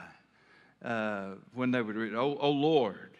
uh, 0.84 1.30
when 1.54 1.71
they 1.71 1.82
would 1.82 1.95
read, 1.95 2.13
oh, 2.13 2.38
oh 2.39 2.52
Lord. 2.52 3.12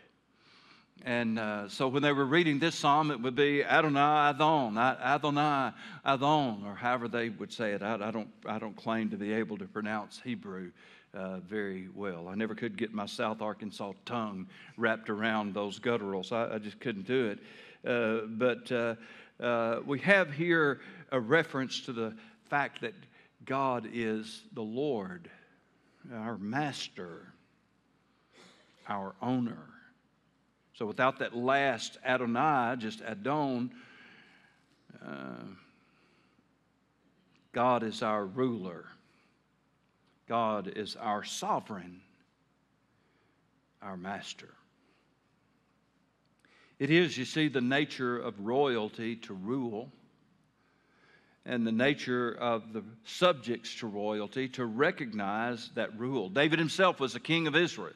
And 1.06 1.39
uh, 1.39 1.69
so 1.69 1.88
when 1.88 2.01
they 2.01 2.12
were 2.12 2.25
reading 2.25 2.60
this 2.60 2.75
psalm, 2.75 3.12
it 3.12 3.21
would 3.21 3.36
be 3.36 3.63
Adonai 3.63 4.29
Adon, 4.29 4.77
Adonai 4.77 5.71
Adon, 6.06 6.63
or 6.65 6.75
however 6.75 7.08
they 7.08 7.29
would 7.29 7.51
say 7.51 7.71
it. 7.71 7.82
I, 7.82 7.95
I 7.95 8.12
don't, 8.12 8.29
I 8.45 8.60
don't 8.60 8.75
claim 8.75 9.10
to 9.10 9.17
be 9.17 9.34
able 9.34 9.58
to 9.58 9.65
pronounce 9.65 10.21
Hebrew 10.23 10.71
uh, 11.13 11.38
very 11.39 11.89
well. 11.93 12.28
I 12.28 12.36
never 12.36 12.56
could 12.56 12.78
get 12.78 12.93
my 12.93 13.06
South 13.06 13.41
Arkansas 13.41 13.93
tongue 14.06 14.47
wrapped 14.78 15.10
around 15.10 15.54
those 15.54 15.80
gutturals. 15.80 16.32
I, 16.32 16.56
I 16.56 16.58
just 16.58 16.80
couldn't 16.80 17.08
do 17.08 17.28
it. 17.28 17.39
Uh, 17.88 18.26
but 18.28 18.71
uh, 18.71 18.95
uh, 19.43 19.82
we 19.86 19.99
have 19.99 20.32
here 20.32 20.82
a 21.12 21.19
reference 21.19 21.82
to 21.82 21.93
the 21.93 22.15
fact 22.49 22.82
that 22.82 22.93
God 23.45 23.88
is 23.91 24.43
the 24.54 24.62
Lord, 24.62 25.30
our 26.13 26.38
master, 26.38 27.34
our 28.88 29.13
owner. 29.21 29.65
So 30.76 30.86
without 30.86 31.19
that 31.19 31.36
last 31.36 31.97
Adonai, 32.04 32.76
just 32.80 33.02
Adon, 33.02 33.71
uh, 35.06 35.43
God 37.52 37.84
is 37.84 38.02
our 38.02 38.26
ruler. 38.26 38.86
God 40.27 40.73
is 40.75 40.95
our 40.95 41.23
sovereign, 41.23 42.01
our 43.81 43.97
master. 43.97 44.49
It 46.79 46.89
is, 46.89 47.17
you 47.17 47.25
see, 47.25 47.47
the 47.47 47.62
nature 47.62 48.17
of 48.17 48.39
royalty 48.39 49.15
to 49.17 49.33
rule 49.33 49.91
and 51.45 51.67
the 51.67 51.71
nature 51.71 52.31
of 52.39 52.71
the 52.71 52.83
subjects 53.03 53.75
to 53.75 53.88
royalty 53.88 54.47
to 54.49 54.65
recognize 54.65 55.69
that 55.75 55.97
rule. 55.99 56.29
David 56.29 56.59
himself 56.59 56.99
was 56.99 57.15
a 57.15 57.19
king 57.19 57.47
of 57.47 57.55
Israel. 57.55 57.93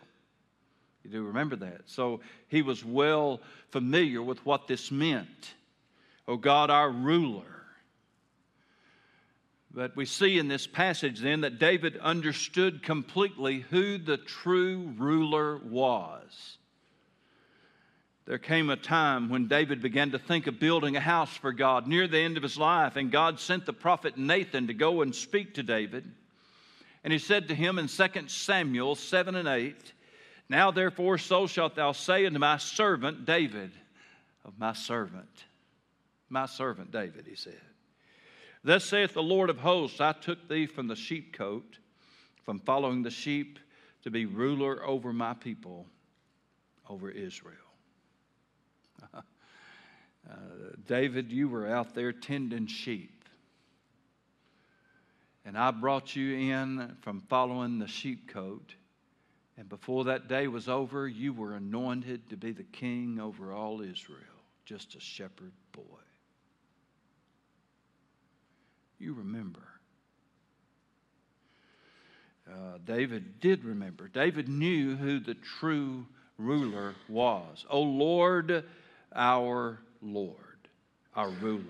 You 1.03 1.11
do 1.11 1.23
remember 1.23 1.55
that. 1.57 1.81
So 1.85 2.19
he 2.49 2.61
was 2.61 2.83
well 2.83 3.39
familiar 3.69 4.21
with 4.21 4.45
what 4.45 4.67
this 4.67 4.91
meant. 4.91 5.55
Oh 6.27 6.35
God, 6.35 6.69
our 6.69 6.89
ruler. 6.89 7.56
But 9.77 9.95
we 9.95 10.05
see 10.05 10.39
in 10.39 10.47
this 10.47 10.65
passage 10.65 11.19
then 11.19 11.41
that 11.41 11.59
David 11.59 11.97
understood 11.97 12.81
completely 12.81 13.59
who 13.59 13.99
the 13.99 14.17
true 14.17 14.91
ruler 14.97 15.59
was. 15.59 16.57
There 18.25 18.39
came 18.39 18.71
a 18.71 18.75
time 18.75 19.29
when 19.29 19.47
David 19.47 19.83
began 19.83 20.09
to 20.13 20.17
think 20.17 20.47
of 20.47 20.59
building 20.59 20.95
a 20.95 20.99
house 20.99 21.29
for 21.37 21.53
God 21.53 21.85
near 21.85 22.07
the 22.07 22.17
end 22.17 22.37
of 22.37 22.43
his 22.43 22.57
life, 22.57 22.95
and 22.95 23.11
God 23.11 23.39
sent 23.39 23.67
the 23.67 23.71
prophet 23.71 24.17
Nathan 24.17 24.65
to 24.65 24.73
go 24.73 25.03
and 25.03 25.13
speak 25.13 25.53
to 25.53 25.63
David. 25.63 26.11
And 27.03 27.13
he 27.13 27.19
said 27.19 27.49
to 27.49 27.55
him 27.55 27.77
in 27.77 27.87
2 27.87 28.07
Samuel 28.29 28.95
7 28.95 29.35
and 29.35 29.47
8, 29.47 29.93
now, 30.49 30.71
therefore, 30.71 31.19
so 31.19 31.45
shalt 31.45 31.75
thou 31.75 31.91
say 31.91 32.25
unto 32.25 32.39
my 32.39 32.57
servant 32.57 33.25
David, 33.25 33.73
of 34.43 34.57
my 34.57 34.73
servant, 34.73 35.29
my 36.29 36.47
servant 36.47 36.91
David, 36.91 37.27
he 37.29 37.35
said. 37.35 37.61
Thus 38.67 38.83
saith 38.83 39.13
the 39.13 39.23
Lord 39.23 39.49
of 39.49 39.59
hosts, 39.59 40.01
I 40.01 40.11
took 40.11 40.49
thee 40.49 40.65
from 40.65 40.87
the 40.87 40.95
sheepcote, 40.95 41.79
from 42.43 42.59
following 42.59 43.01
the 43.01 43.09
sheep, 43.09 43.59
to 44.03 44.11
be 44.11 44.25
ruler 44.25 44.85
over 44.85 45.13
my 45.13 45.33
people, 45.33 45.85
over 46.89 47.09
Israel. 47.09 47.55
uh, 49.13 49.21
David, 50.85 51.31
you 51.31 51.47
were 51.47 51.67
out 51.67 51.95
there 51.95 52.11
tending 52.11 52.67
sheep. 52.67 53.23
And 55.45 55.57
I 55.57 55.71
brought 55.71 56.15
you 56.15 56.35
in 56.35 56.97
from 57.01 57.21
following 57.21 57.79
the 57.79 57.85
sheepcote 57.85 58.75
and 59.57 59.67
before 59.67 60.03
that 60.03 60.27
day 60.27 60.47
was 60.47 60.69
over, 60.69 61.07
you 61.07 61.33
were 61.33 61.55
anointed 61.55 62.29
to 62.29 62.37
be 62.37 62.51
the 62.51 62.63
king 62.63 63.17
over 63.19 63.51
all 63.51 63.81
Israel, 63.81 64.19
just 64.65 64.93
a 64.93 64.99
shepherd 64.99 65.53
boy. 65.71 66.06
You 68.99 69.13
remember. 69.13 69.61
Uh, 72.49 72.77
David 72.85 73.39
did 73.39 73.65
remember. 73.65 74.07
David 74.07 74.47
knew 74.47 74.95
who 74.95 75.19
the 75.19 75.35
true 75.59 76.05
ruler 76.37 76.95
was. 77.09 77.65
O 77.69 77.81
Lord, 77.81 78.63
our 79.13 79.79
Lord, 80.01 80.35
our 81.15 81.29
ruler. 81.29 81.63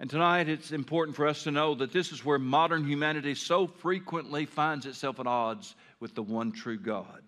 And 0.00 0.10
tonight 0.10 0.48
it's 0.48 0.72
important 0.72 1.16
for 1.16 1.26
us 1.26 1.44
to 1.44 1.50
know 1.50 1.74
that 1.76 1.92
this 1.92 2.12
is 2.12 2.24
where 2.24 2.38
modern 2.38 2.86
humanity 2.86 3.34
so 3.34 3.66
frequently 3.66 4.46
finds 4.46 4.86
itself 4.86 5.20
at 5.20 5.26
odds 5.26 5.74
with 6.00 6.14
the 6.14 6.22
one 6.22 6.52
true 6.52 6.78
God. 6.78 7.22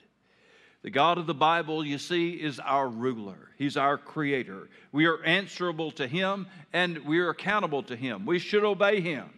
The 0.87 0.93
God 0.93 1.19
of 1.19 1.27
the 1.27 1.35
Bible, 1.35 1.85
you 1.85 1.99
see, 1.99 2.31
is 2.31 2.61
our 2.61 2.89
ruler. 2.89 3.51
He's 3.59 3.77
our 3.77 3.99
creator. 3.99 4.69
We 4.93 5.07
are 5.07 5.21
answerable 5.25 5.91
to 5.91 6.07
Him 6.07 6.47
and 6.73 6.99
we 6.99 7.19
are 7.19 7.31
accountable 7.31 7.83
to 7.83 7.97
Him. 7.97 8.25
We 8.25 8.39
should 8.39 8.63
obey 8.63 9.01
Him. 9.01 9.29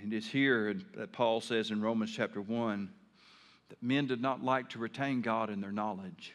And 0.00 0.12
it 0.12 0.16
is 0.16 0.28
here 0.28 0.76
that 0.94 1.10
Paul 1.10 1.40
says 1.40 1.72
in 1.72 1.82
Romans 1.82 2.12
chapter 2.14 2.40
1 2.40 2.88
that 3.70 3.82
men 3.82 4.06
did 4.06 4.22
not 4.22 4.44
like 4.44 4.68
to 4.68 4.78
retain 4.78 5.20
God 5.20 5.50
in 5.50 5.60
their 5.60 5.72
knowledge. 5.72 6.32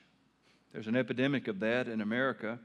There's 0.74 0.88
an 0.88 0.98
epidemic 0.98 1.48
of 1.48 1.62
that 1.62 1.88
in 1.88 2.02
America. 2.02 2.60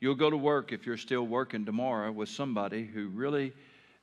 You'll 0.00 0.14
go 0.14 0.30
to 0.30 0.36
work 0.38 0.72
if 0.72 0.86
you're 0.86 0.96
still 0.96 1.26
working 1.26 1.66
tomorrow 1.66 2.10
with 2.10 2.30
somebody 2.30 2.86
who 2.86 3.08
really 3.08 3.52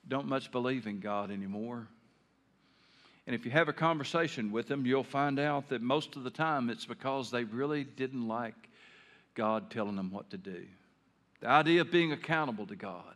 don't 0.07 0.27
much 0.27 0.51
believe 0.51 0.86
in 0.86 0.99
God 0.99 1.31
anymore. 1.31 1.88
And 3.25 3.36
if 3.36 3.45
you 3.45 3.51
have 3.51 3.69
a 3.69 3.73
conversation 3.73 4.51
with 4.51 4.67
them, 4.67 4.86
you'll 4.86 5.03
find 5.03 5.39
out 5.39 5.69
that 5.69 5.81
most 5.81 6.15
of 6.15 6.23
the 6.23 6.29
time 6.29 6.69
it's 6.69 6.86
because 6.86 7.31
they 7.31 7.45
really 7.45 7.83
didn't 7.83 8.27
like 8.27 8.69
God 9.33 9.69
telling 9.69 9.95
them 9.95 10.12
what 10.12 10.29
to 10.31 10.38
do. 10.38 10.65
The 11.39 11.47
idea 11.47 11.81
of 11.81 11.91
being 11.91 12.12
accountable 12.12 12.67
to 12.67 12.75
God, 12.75 13.15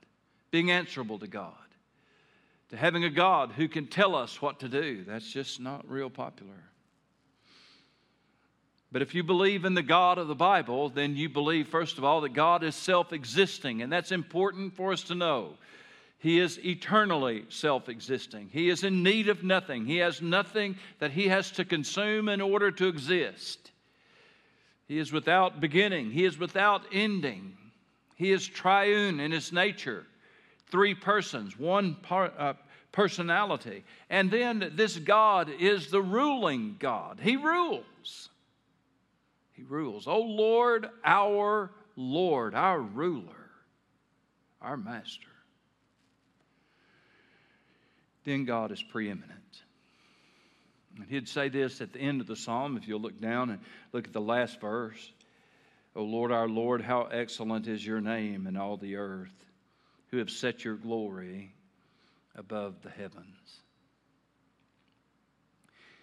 being 0.50 0.72
answerable 0.72 1.20
to 1.20 1.28
God, 1.28 1.54
to 2.70 2.78
having 2.78 3.04
a 3.04 3.10
God 3.10 3.52
who 3.52 3.68
can 3.68 3.88
tell 3.88 4.16
us 4.16 4.42
what 4.42 4.60
to 4.62 4.70
do, 4.70 5.04
that's 5.06 5.32
just 5.32 5.60
not 5.60 5.90
real 5.90 6.10
popular. 6.10 6.64
But 8.92 9.02
if 9.02 9.14
you 9.14 9.24
believe 9.24 9.66
in 9.66 9.74
the 9.74 9.84
God 9.84 10.18
of 10.18 10.28
the 10.28 10.36
Bible, 10.36 10.90
then 10.90 11.16
you 11.18 11.28
believe, 11.28 11.68
first 11.68 11.98
of 11.98 12.06
all, 12.06 12.22
that 12.22 12.34
God 12.34 12.64
is 12.64 12.76
self 12.76 13.12
existing, 13.12 13.82
and 13.82 13.92
that's 13.92 14.12
important 14.12 14.76
for 14.76 14.94
us 14.94 15.04
to 15.04 15.16
know. 15.16 15.56
He 16.20 16.40
is 16.40 16.60
eternally 16.66 17.46
self 17.50 17.90
existing. 17.90 18.50
He 18.52 18.70
is 18.70 18.84
in 18.84 19.04
need 19.04 19.30
of 19.30 19.44
nothing. 19.44 19.86
He 19.86 19.98
has 19.98 20.22
nothing 20.22 20.78
that 21.00 21.12
he 21.12 21.28
has 21.28 21.52
to 21.52 21.66
consume 21.66 22.28
in 22.28 22.42
order 22.42 22.72
to 22.72 22.88
exist. 22.88 23.72
He 24.88 24.98
is 24.98 25.12
without 25.12 25.60
beginning, 25.60 26.12
he 26.12 26.26
is 26.26 26.38
without 26.38 26.84
ending. 26.92 27.58
He 28.16 28.32
is 28.32 28.48
triune 28.48 29.20
in 29.20 29.32
his 29.32 29.52
nature 29.52 30.08
three 30.70 30.94
persons, 30.94 31.58
one 31.58 31.96
par, 31.96 32.32
uh, 32.38 32.54
personality. 32.92 33.84
And 34.10 34.30
then 34.32 34.72
this 34.76 34.98
God 34.98 35.50
is 35.60 35.90
the 35.90 36.02
ruling 36.02 36.76
God, 36.80 37.20
He 37.22 37.36
rules. 37.36 38.30
He 39.54 39.64
rules. 39.64 40.08
Oh 40.08 40.22
Lord, 40.22 40.88
our 41.04 41.72
Lord, 41.96 42.54
our 42.54 42.80
ruler, 42.80 43.50
our 44.62 44.78
master. 44.78 45.30
Then 48.28 48.44
God 48.44 48.74
is 48.74 48.84
preeminent. 48.84 49.64
And 50.98 51.06
he'd 51.08 51.30
say 51.30 51.48
this 51.48 51.80
at 51.80 51.94
the 51.94 52.00
end 52.00 52.20
of 52.20 52.28
the 52.28 52.36
psalm, 52.36 52.76
if 52.76 52.86
you'll 52.86 53.00
look 53.00 53.22
down 53.22 53.52
and 53.52 53.60
look 53.94 54.06
at 54.06 54.12
the 54.12 54.20
last 54.20 54.60
verse. 54.60 55.14
O 55.96 56.04
Lord, 56.04 56.34
our 56.34 56.50
Lord, 56.50 56.82
how 56.82 57.04
excellent 57.04 57.70
is 57.70 57.86
your 57.86 58.02
name 58.02 58.46
in 58.46 58.58
all 58.58 58.76
the 58.76 58.98
earth, 58.98 59.46
who 60.12 60.18
have 60.18 60.30
set 60.30 60.66
your 60.66 60.76
glory 60.76 61.54
above 62.36 62.82
the 62.82 62.90
heavens. 62.90 63.62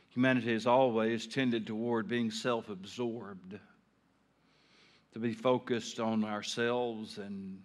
Humanity 0.08 0.54
has 0.54 0.66
always 0.66 1.26
tended 1.26 1.66
toward 1.66 2.08
being 2.08 2.30
self 2.30 2.70
absorbed, 2.70 3.58
to 5.12 5.18
be 5.18 5.34
focused 5.34 6.00
on 6.00 6.24
ourselves 6.24 7.18
and 7.18 7.60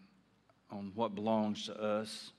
on 0.69 0.91
what 0.95 1.15
belongs 1.15 1.67
to 1.67 1.81
us. 1.81 2.33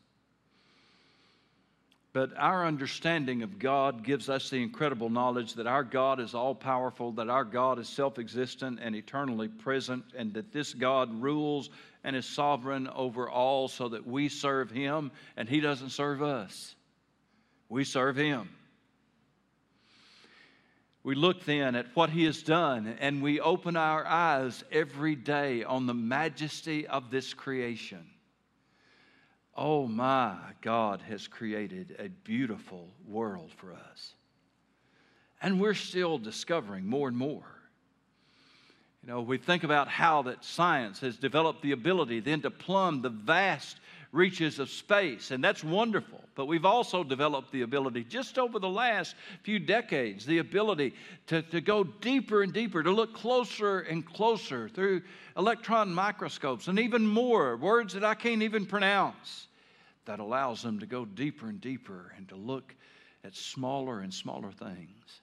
But 2.12 2.30
our 2.36 2.66
understanding 2.66 3.42
of 3.42 3.60
God 3.60 4.02
gives 4.02 4.28
us 4.28 4.50
the 4.50 4.60
incredible 4.62 5.10
knowledge 5.10 5.54
that 5.54 5.68
our 5.68 5.84
God 5.84 6.18
is 6.18 6.34
all 6.34 6.56
powerful, 6.56 7.12
that 7.12 7.28
our 7.28 7.44
God 7.44 7.78
is 7.78 7.88
self 7.88 8.18
existent 8.18 8.80
and 8.82 8.96
eternally 8.96 9.46
present, 9.46 10.04
and 10.16 10.34
that 10.34 10.52
this 10.52 10.74
God 10.74 11.22
rules 11.22 11.70
and 12.02 12.16
is 12.16 12.26
sovereign 12.26 12.88
over 12.88 13.30
all 13.30 13.68
so 13.68 13.90
that 13.90 14.06
we 14.06 14.28
serve 14.28 14.70
Him 14.70 15.12
and 15.36 15.48
He 15.48 15.60
doesn't 15.60 15.90
serve 15.90 16.22
us. 16.22 16.74
We 17.68 17.84
serve 17.84 18.16
Him. 18.16 18.48
We 21.02 21.14
look 21.14 21.44
then 21.44 21.76
at 21.76 21.94
what 21.94 22.10
He 22.10 22.24
has 22.24 22.42
done 22.42 22.96
and 22.98 23.22
we 23.22 23.38
open 23.40 23.76
our 23.76 24.04
eyes 24.04 24.64
every 24.72 25.14
day 25.14 25.62
on 25.62 25.86
the 25.86 25.94
majesty 25.94 26.86
of 26.86 27.10
this 27.10 27.34
creation. 27.34 28.04
Oh 29.62 29.86
my, 29.86 30.38
God 30.62 31.02
has 31.02 31.28
created 31.28 31.94
a 31.98 32.08
beautiful 32.08 32.88
world 33.06 33.52
for 33.58 33.74
us. 33.74 34.14
And 35.42 35.60
we're 35.60 35.74
still 35.74 36.16
discovering 36.16 36.86
more 36.86 37.08
and 37.08 37.16
more. 37.16 37.44
You 39.02 39.10
know, 39.10 39.20
we 39.20 39.36
think 39.36 39.62
about 39.62 39.86
how 39.86 40.22
that 40.22 40.46
science 40.46 41.00
has 41.00 41.18
developed 41.18 41.60
the 41.60 41.72
ability 41.72 42.20
then 42.20 42.40
to 42.40 42.50
plumb 42.50 43.02
the 43.02 43.10
vast 43.10 43.76
reaches 44.12 44.58
of 44.58 44.70
space, 44.70 45.30
and 45.30 45.44
that's 45.44 45.62
wonderful. 45.62 46.24
But 46.34 46.46
we've 46.46 46.64
also 46.64 47.04
developed 47.04 47.52
the 47.52 47.60
ability, 47.60 48.04
just 48.04 48.38
over 48.38 48.58
the 48.58 48.68
last 48.68 49.14
few 49.42 49.58
decades, 49.58 50.24
the 50.24 50.38
ability 50.38 50.94
to, 51.26 51.42
to 51.42 51.60
go 51.60 51.84
deeper 51.84 52.42
and 52.42 52.52
deeper, 52.52 52.82
to 52.82 52.90
look 52.90 53.14
closer 53.14 53.80
and 53.80 54.06
closer 54.06 54.70
through 54.70 55.02
electron 55.36 55.92
microscopes, 55.92 56.68
and 56.68 56.78
even 56.78 57.06
more 57.06 57.58
words 57.58 57.92
that 57.92 58.04
I 58.04 58.14
can't 58.14 58.42
even 58.42 58.64
pronounce 58.64 59.48
that 60.06 60.20
allows 60.20 60.62
them 60.62 60.80
to 60.80 60.86
go 60.86 61.04
deeper 61.04 61.48
and 61.48 61.60
deeper 61.60 62.12
and 62.16 62.28
to 62.28 62.36
look 62.36 62.74
at 63.24 63.34
smaller 63.34 64.00
and 64.00 64.12
smaller 64.12 64.50
things. 64.50 65.20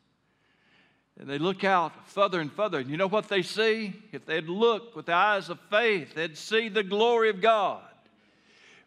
And 1.20 1.28
they 1.28 1.40
look 1.40 1.64
out 1.64 2.08
further 2.10 2.40
and 2.40 2.52
further. 2.52 2.78
And 2.78 2.90
you 2.90 2.98
know 2.98 3.08
what 3.08 3.28
they 3.28 3.42
see? 3.42 3.94
If 4.12 4.26
they'd 4.26 4.48
look 4.48 4.96
with 4.96 5.08
the 5.08 5.16
eyes 5.16 5.50
of 5.50 5.60
faith, 5.72 6.14
they'd 6.14 6.38
see 6.38 6.70
the 6.70 6.84
glory 6.84 7.30
of 7.30 7.42
God. 7.42 7.82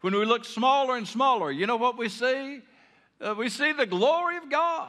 When 0.00 0.14
we 0.14 0.24
look 0.24 0.44
smaller 0.44 0.96
and 0.96 1.07
smaller, 1.07 1.50
you 1.50 1.66
know 1.66 1.76
what 1.76 1.98
we 1.98 2.09
see? 2.09 2.61
Uh, 3.20 3.35
we 3.37 3.48
see 3.48 3.72
the 3.72 3.87
glory 3.87 4.37
of 4.37 4.48
God. 4.48 4.88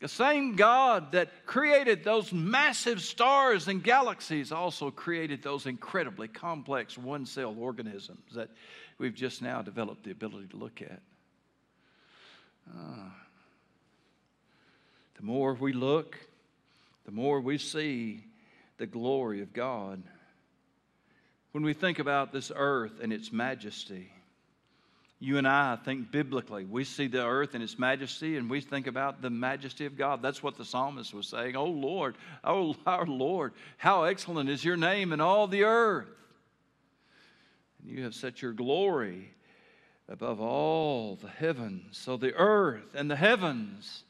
The 0.00 0.08
same 0.08 0.54
God 0.54 1.12
that 1.12 1.44
created 1.44 2.04
those 2.04 2.32
massive 2.32 3.02
stars 3.02 3.66
and 3.66 3.82
galaxies 3.82 4.52
also 4.52 4.92
created 4.92 5.42
those 5.42 5.66
incredibly 5.66 6.28
complex 6.28 6.96
one 6.96 7.26
cell 7.26 7.56
organisms 7.58 8.34
that 8.34 8.48
we've 8.98 9.14
just 9.14 9.42
now 9.42 9.62
developed 9.62 10.04
the 10.04 10.10
ability 10.10 10.48
to 10.48 10.56
look 10.56 10.82
at. 10.82 11.00
Uh, 12.70 13.10
the 15.16 15.22
more 15.22 15.54
we 15.54 15.72
look, 15.72 16.16
the 17.06 17.12
more 17.12 17.40
we 17.40 17.58
see 17.58 18.24
the 18.76 18.86
glory 18.86 19.40
of 19.42 19.52
God. 19.52 20.02
When 21.52 21.64
we 21.64 21.72
think 21.72 21.98
about 21.98 22.32
this 22.32 22.52
earth 22.54 23.00
and 23.02 23.12
its 23.12 23.32
majesty, 23.32 24.12
you 25.20 25.36
and 25.36 25.48
I 25.48 25.76
think 25.76 26.12
biblically. 26.12 26.64
We 26.64 26.84
see 26.84 27.08
the 27.08 27.24
earth 27.24 27.54
and 27.54 27.62
its 27.62 27.78
majesty, 27.78 28.36
and 28.36 28.48
we 28.48 28.60
think 28.60 28.86
about 28.86 29.20
the 29.20 29.30
majesty 29.30 29.84
of 29.86 29.96
God. 29.96 30.22
That's 30.22 30.42
what 30.42 30.56
the 30.56 30.64
psalmist 30.64 31.12
was 31.12 31.26
saying. 31.26 31.56
Oh 31.56 31.64
Lord, 31.64 32.16
oh 32.44 32.76
our 32.86 33.06
Lord, 33.06 33.52
how 33.78 34.04
excellent 34.04 34.48
is 34.48 34.64
your 34.64 34.76
name 34.76 35.12
in 35.12 35.20
all 35.20 35.48
the 35.48 35.64
earth. 35.64 36.06
You 37.88 38.04
have 38.04 38.14
set 38.14 38.42
your 38.42 38.52
glory 38.52 39.30
above 40.10 40.40
all 40.40 41.16
the 41.16 41.28
heavens. 41.28 41.96
So 41.96 42.18
the 42.18 42.34
earth 42.34 42.94
and 42.94 43.10
the 43.10 43.16
heavens 43.16 44.04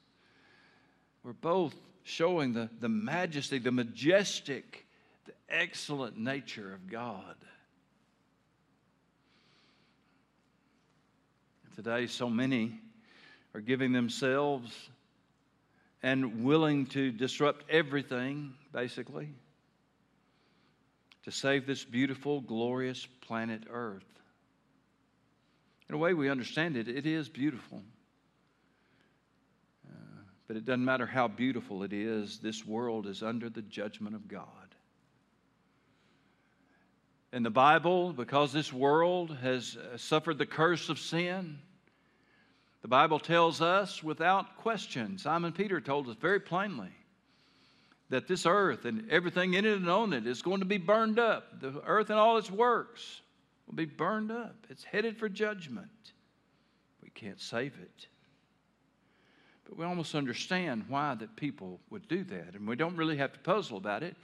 were 1.23 1.33
both 1.33 1.77
showing 2.03 2.55
the, 2.55 2.69
the 2.81 2.89
majesty, 2.89 3.59
the 3.59 3.71
majestic, 3.71 4.85
the 5.27 5.33
excellent 5.49 6.19
nature 6.19 6.75
of 6.75 6.91
God. 6.91 7.37
Today, 11.77 12.09
so 12.09 12.29
many 12.29 12.81
are 13.55 13.61
giving 13.61 13.93
themselves 13.93 14.91
and 16.03 16.43
willing 16.43 16.87
to 16.87 17.13
disrupt 17.13 17.71
everything, 17.71 18.55
basically, 18.73 19.29
to 21.25 21.31
save 21.31 21.67
this 21.67 21.85
beautiful, 21.85 22.41
glorious 22.41 23.07
planet 23.21 23.65
Earth. 23.71 24.05
In 25.89 25.95
a 25.95 25.99
way, 25.99 26.15
we 26.15 26.29
understand 26.29 26.77
it, 26.77 26.89
it 26.89 27.07
is 27.07 27.29
beautiful. 27.29 27.83
But 30.49 30.57
it 30.57 30.65
doesn't 30.65 30.85
matter 30.85 31.07
how 31.07 31.29
beautiful 31.29 31.83
it 31.83 31.93
is, 31.93 32.39
this 32.39 32.67
world 32.67 33.07
is 33.07 33.23
under 33.23 33.51
the 33.51 33.61
judgment 33.61 34.17
of 34.17 34.27
God. 34.27 34.49
In 37.35 37.43
the 37.43 37.51
Bible, 37.51 38.15
because 38.15 38.55
this 38.55 38.73
world 38.73 39.37
has 39.43 39.77
uh, 39.77 39.99
suffered 39.99 40.39
the 40.39 40.47
curse 40.47 40.89
of 40.89 40.99
sin, 40.99 41.59
the 42.81 42.89
Bible 42.89 43.19
tells 43.19 43.61
us 43.61 44.03
without 44.03 44.57
question, 44.57 45.19
Simon 45.19 45.53
Peter 45.53 45.83
told 45.83 46.09
us 46.09 46.17
very 46.19 46.41
plainly, 46.41 46.89
that 48.11 48.27
this 48.27 48.47
earth 48.47 48.85
and 48.85 49.11
everything 49.11 49.55
in 49.55 49.65
it 49.65 49.77
and 49.77 49.89
on 49.89 50.13
it 50.13 50.27
is 50.27 50.43
going 50.43 50.61
to 50.61 50.67
be 50.67 50.79
burned 50.79 51.19
up. 51.19 51.61
The 51.61 51.83
earth 51.87 52.11
and 52.11 52.19
all 52.19 52.39
its 52.39 52.51
works 52.51 53.21
will 53.67 53.75
be 53.75 53.85
burned 53.85 54.31
up. 54.31 54.67
It's 54.71 54.85
headed 54.85 55.19
for 55.19 55.29
judgment. 55.29 55.89
We 57.03 57.11
can't 57.11 57.41
save 57.41 57.75
it. 57.81 58.07
But 59.69 59.77
we 59.77 59.85
almost 59.85 60.15
understand 60.15 60.85
why 60.89 61.15
that 61.17 61.37
people 61.37 61.79
would 61.91 62.09
do 62.09 62.25
that. 62.25 62.55
And 62.55 62.67
we 62.67 62.77
don't 62.77 62.97
really 62.97 63.19
have 63.19 63.33
to 63.35 63.39
puzzle 63.41 63.77
about 63.77 64.03
it. 64.03 64.17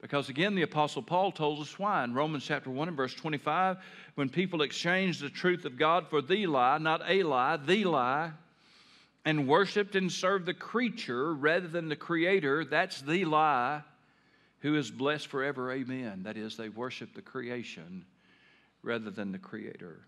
Because 0.00 0.28
again, 0.28 0.54
the 0.54 0.62
Apostle 0.62 1.02
Paul 1.02 1.32
tells 1.32 1.60
us 1.60 1.78
why. 1.78 2.04
In 2.04 2.14
Romans 2.14 2.44
chapter 2.44 2.70
1 2.70 2.88
and 2.88 2.96
verse 2.96 3.14
25, 3.14 3.78
when 4.14 4.28
people 4.28 4.62
exchange 4.62 5.18
the 5.18 5.30
truth 5.30 5.64
of 5.64 5.78
God 5.78 6.08
for 6.08 6.20
the 6.22 6.46
lie, 6.46 6.78
not 6.78 7.02
a 7.08 7.22
lie, 7.22 7.56
the 7.56 7.84
lie, 7.84 8.30
and 9.24 9.48
worshiped 9.48 9.96
and 9.96 10.12
served 10.12 10.46
the 10.46 10.54
creature 10.54 11.32
rather 11.34 11.68
than 11.68 11.88
the 11.88 11.96
creator, 11.96 12.64
that's 12.64 13.00
the 13.00 13.24
lie, 13.24 13.82
who 14.60 14.76
is 14.76 14.90
blessed 14.90 15.28
forever. 15.28 15.72
Amen. 15.72 16.22
That 16.24 16.36
is, 16.36 16.56
they 16.56 16.68
worship 16.68 17.14
the 17.14 17.22
creation 17.22 18.04
rather 18.82 19.10
than 19.10 19.32
the 19.32 19.38
creator. 19.38 20.00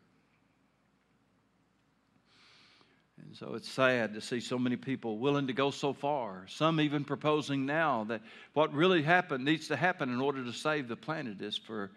And 3.23 3.35
so 3.35 3.55
it's 3.55 3.69
sad 3.69 4.15
to 4.15 4.21
see 4.21 4.41
so 4.41 4.59
many 4.59 4.77
people 4.77 5.19
willing 5.19 5.47
to 5.47 5.55
go 5.55 5.71
so 5.71 5.95
far, 5.95 6.45
some 6.49 6.81
even 6.81 7.05
proposing 7.05 7.65
now 7.65 8.05
that 8.05 8.21
what 8.53 8.73
really 8.75 9.03
happened 9.03 9.45
needs 9.45 9.69
to 9.69 9.77
happen 9.77 10.11
in 10.11 10.21
order 10.21 10.45
to 10.45 10.53
save 10.53 10.89
the 10.89 10.97
planet 10.97 11.41
is 11.41 11.57
for 11.57 11.91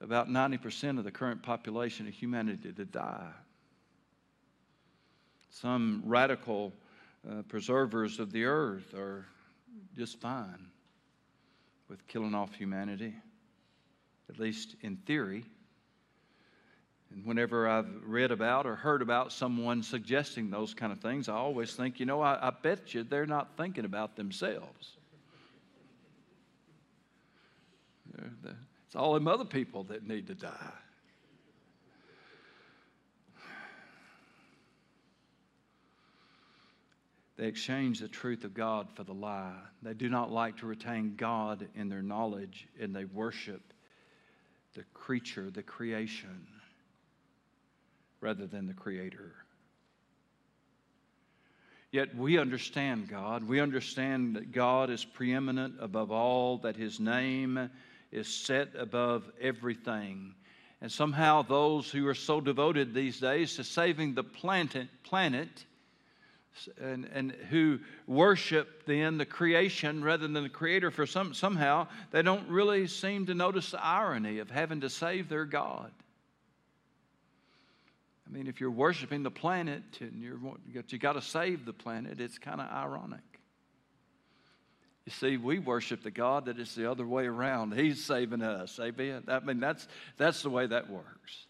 about 0.00 0.28
90% 0.28 0.98
of 0.98 1.04
the 1.04 1.10
current 1.10 1.42
population 1.42 2.06
of 2.06 2.14
humanity 2.14 2.72
to 2.72 2.84
die. 2.84 3.30
Some 5.50 6.02
radical 6.04 6.72
uh, 7.28 7.42
preservers 7.42 8.20
of 8.20 8.32
the 8.32 8.44
earth 8.44 8.94
are 8.94 9.26
just 9.96 10.20
fine 10.20 10.66
with 11.88 12.06
killing 12.06 12.34
off 12.34 12.54
humanity, 12.54 13.14
at 14.28 14.38
least 14.38 14.76
in 14.82 14.96
theory. 14.98 15.44
And 17.10 17.24
whenever 17.24 17.66
I've 17.66 17.88
read 18.04 18.30
about 18.30 18.66
or 18.66 18.76
heard 18.76 19.00
about 19.00 19.32
someone 19.32 19.82
suggesting 19.82 20.50
those 20.50 20.74
kind 20.74 20.92
of 20.92 21.00
things, 21.00 21.28
I 21.28 21.34
always 21.34 21.72
think, 21.74 21.98
you 21.98 22.06
know, 22.06 22.20
I, 22.20 22.48
I 22.48 22.50
bet 22.50 22.92
you 22.92 23.02
they're 23.02 23.26
not 23.26 23.56
thinking 23.56 23.86
about 23.86 24.16
themselves. 24.16 24.96
It's 28.86 28.96
all 28.96 29.14
them 29.14 29.28
other 29.28 29.44
people 29.44 29.84
that 29.84 30.06
need 30.06 30.26
to 30.26 30.34
die. 30.34 30.72
They 37.38 37.46
exchange 37.46 38.00
the 38.00 38.08
truth 38.08 38.42
of 38.42 38.52
God 38.52 38.88
for 38.94 39.04
the 39.04 39.14
lie. 39.14 39.54
They 39.82 39.94
do 39.94 40.08
not 40.08 40.32
like 40.32 40.56
to 40.58 40.66
retain 40.66 41.14
God 41.16 41.68
in 41.76 41.88
their 41.88 42.02
knowledge, 42.02 42.66
and 42.80 42.94
they 42.94 43.04
worship 43.04 43.62
the 44.74 44.82
creature, 44.92 45.48
the 45.48 45.62
creation, 45.62 46.48
rather 48.20 48.46
than 48.48 48.66
the 48.66 48.74
Creator. 48.74 49.34
Yet 51.92 52.14
we 52.16 52.38
understand 52.38 53.08
God. 53.08 53.46
We 53.46 53.60
understand 53.60 54.34
that 54.34 54.50
God 54.50 54.90
is 54.90 55.04
preeminent 55.04 55.76
above 55.80 56.10
all, 56.10 56.58
that 56.58 56.76
His 56.76 56.98
name 56.98 57.70
is 58.10 58.26
set 58.26 58.70
above 58.76 59.30
everything. 59.40 60.34
And 60.80 60.90
somehow, 60.90 61.42
those 61.42 61.88
who 61.88 62.06
are 62.08 62.14
so 62.14 62.40
devoted 62.40 62.94
these 62.94 63.20
days 63.20 63.56
to 63.56 63.64
saving 63.64 64.14
the 64.14 64.24
planet, 64.24 64.88
planet 65.04 65.64
and, 66.80 67.08
and 67.12 67.32
who 67.50 67.78
worship 68.06 68.84
then 68.86 69.18
the 69.18 69.26
creation 69.26 70.02
rather 70.02 70.26
than 70.26 70.42
the 70.42 70.48
creator 70.48 70.90
for 70.90 71.06
some 71.06 71.34
somehow 71.34 71.86
they 72.10 72.22
don't 72.22 72.48
really 72.48 72.86
seem 72.86 73.26
to 73.26 73.34
notice 73.34 73.70
the 73.70 73.84
irony 73.84 74.38
of 74.38 74.50
having 74.50 74.80
to 74.80 74.90
save 74.90 75.28
their 75.28 75.44
god. 75.44 75.90
I 78.26 78.32
mean 78.32 78.46
if 78.46 78.60
you're 78.60 78.70
worshiping 78.70 79.22
the 79.22 79.30
planet 79.30 79.82
and 80.00 80.22
you're 80.22 80.38
you 80.66 80.98
got 80.98 81.14
to 81.14 81.22
save 81.22 81.64
the 81.64 81.72
planet 81.72 82.20
it's 82.20 82.38
kind 82.38 82.60
of 82.60 82.70
ironic. 82.70 83.20
You 85.06 85.12
see 85.12 85.36
we 85.36 85.58
worship 85.58 86.02
the 86.02 86.10
god 86.10 86.46
that 86.46 86.58
is 86.58 86.74
the 86.74 86.90
other 86.90 87.06
way 87.06 87.26
around. 87.26 87.74
He's 87.74 88.04
saving 88.04 88.42
us 88.42 88.78
amen? 88.80 89.24
I 89.28 89.40
mean 89.40 89.60
that's 89.60 89.86
that's 90.16 90.42
the 90.42 90.50
way 90.50 90.66
that 90.66 90.90
works. 90.90 91.46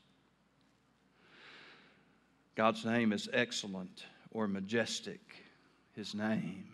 God's 2.54 2.84
name 2.84 3.12
is 3.12 3.28
excellent 3.32 4.04
or 4.30 4.46
majestic, 4.46 5.20
his 5.94 6.14
name. 6.14 6.68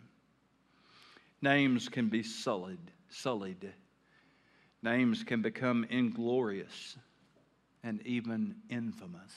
Names 1.41 1.89
can 1.89 2.09
be 2.09 2.23
sullied, 2.23 2.91
sullied. 3.09 3.71
Names 4.81 5.23
can 5.23 5.41
become 5.41 5.85
inglorious 5.89 6.97
and 7.83 8.01
even 8.05 8.55
infamous. 8.69 9.33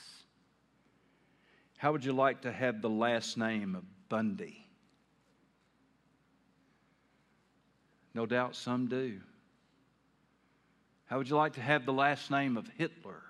How 1.78 1.92
would 1.92 2.04
you 2.04 2.12
like 2.12 2.42
to 2.42 2.52
have 2.52 2.82
the 2.82 2.90
last 2.90 3.36
name 3.38 3.74
of 3.76 3.84
Bundy? 4.08 4.64
No 8.14 8.26
doubt 8.26 8.56
some 8.56 8.88
do. 8.88 9.20
How 11.06 11.18
would 11.18 11.28
you 11.28 11.36
like 11.36 11.54
to 11.54 11.60
have 11.60 11.86
the 11.86 11.92
last 11.92 12.30
name 12.30 12.56
of 12.56 12.68
Hitler? 12.76 13.22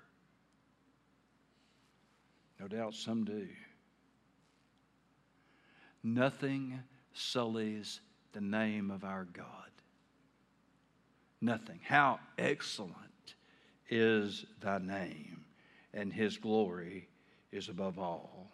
No 2.59 2.67
doubt 2.67 2.95
some 2.95 3.23
do. 3.23 3.47
Nothing 6.03 6.79
sullies 7.13 7.99
the 8.33 8.41
name 8.41 8.91
of 8.91 9.03
our 9.03 9.25
God. 9.25 9.45
Nothing. 11.41 11.79
How 11.83 12.19
excellent 12.37 12.95
is 13.89 14.45
thy 14.61 14.77
name, 14.77 15.45
and 15.93 16.13
his 16.13 16.37
glory 16.37 17.07
is 17.51 17.69
above 17.69 17.97
all. 17.97 18.51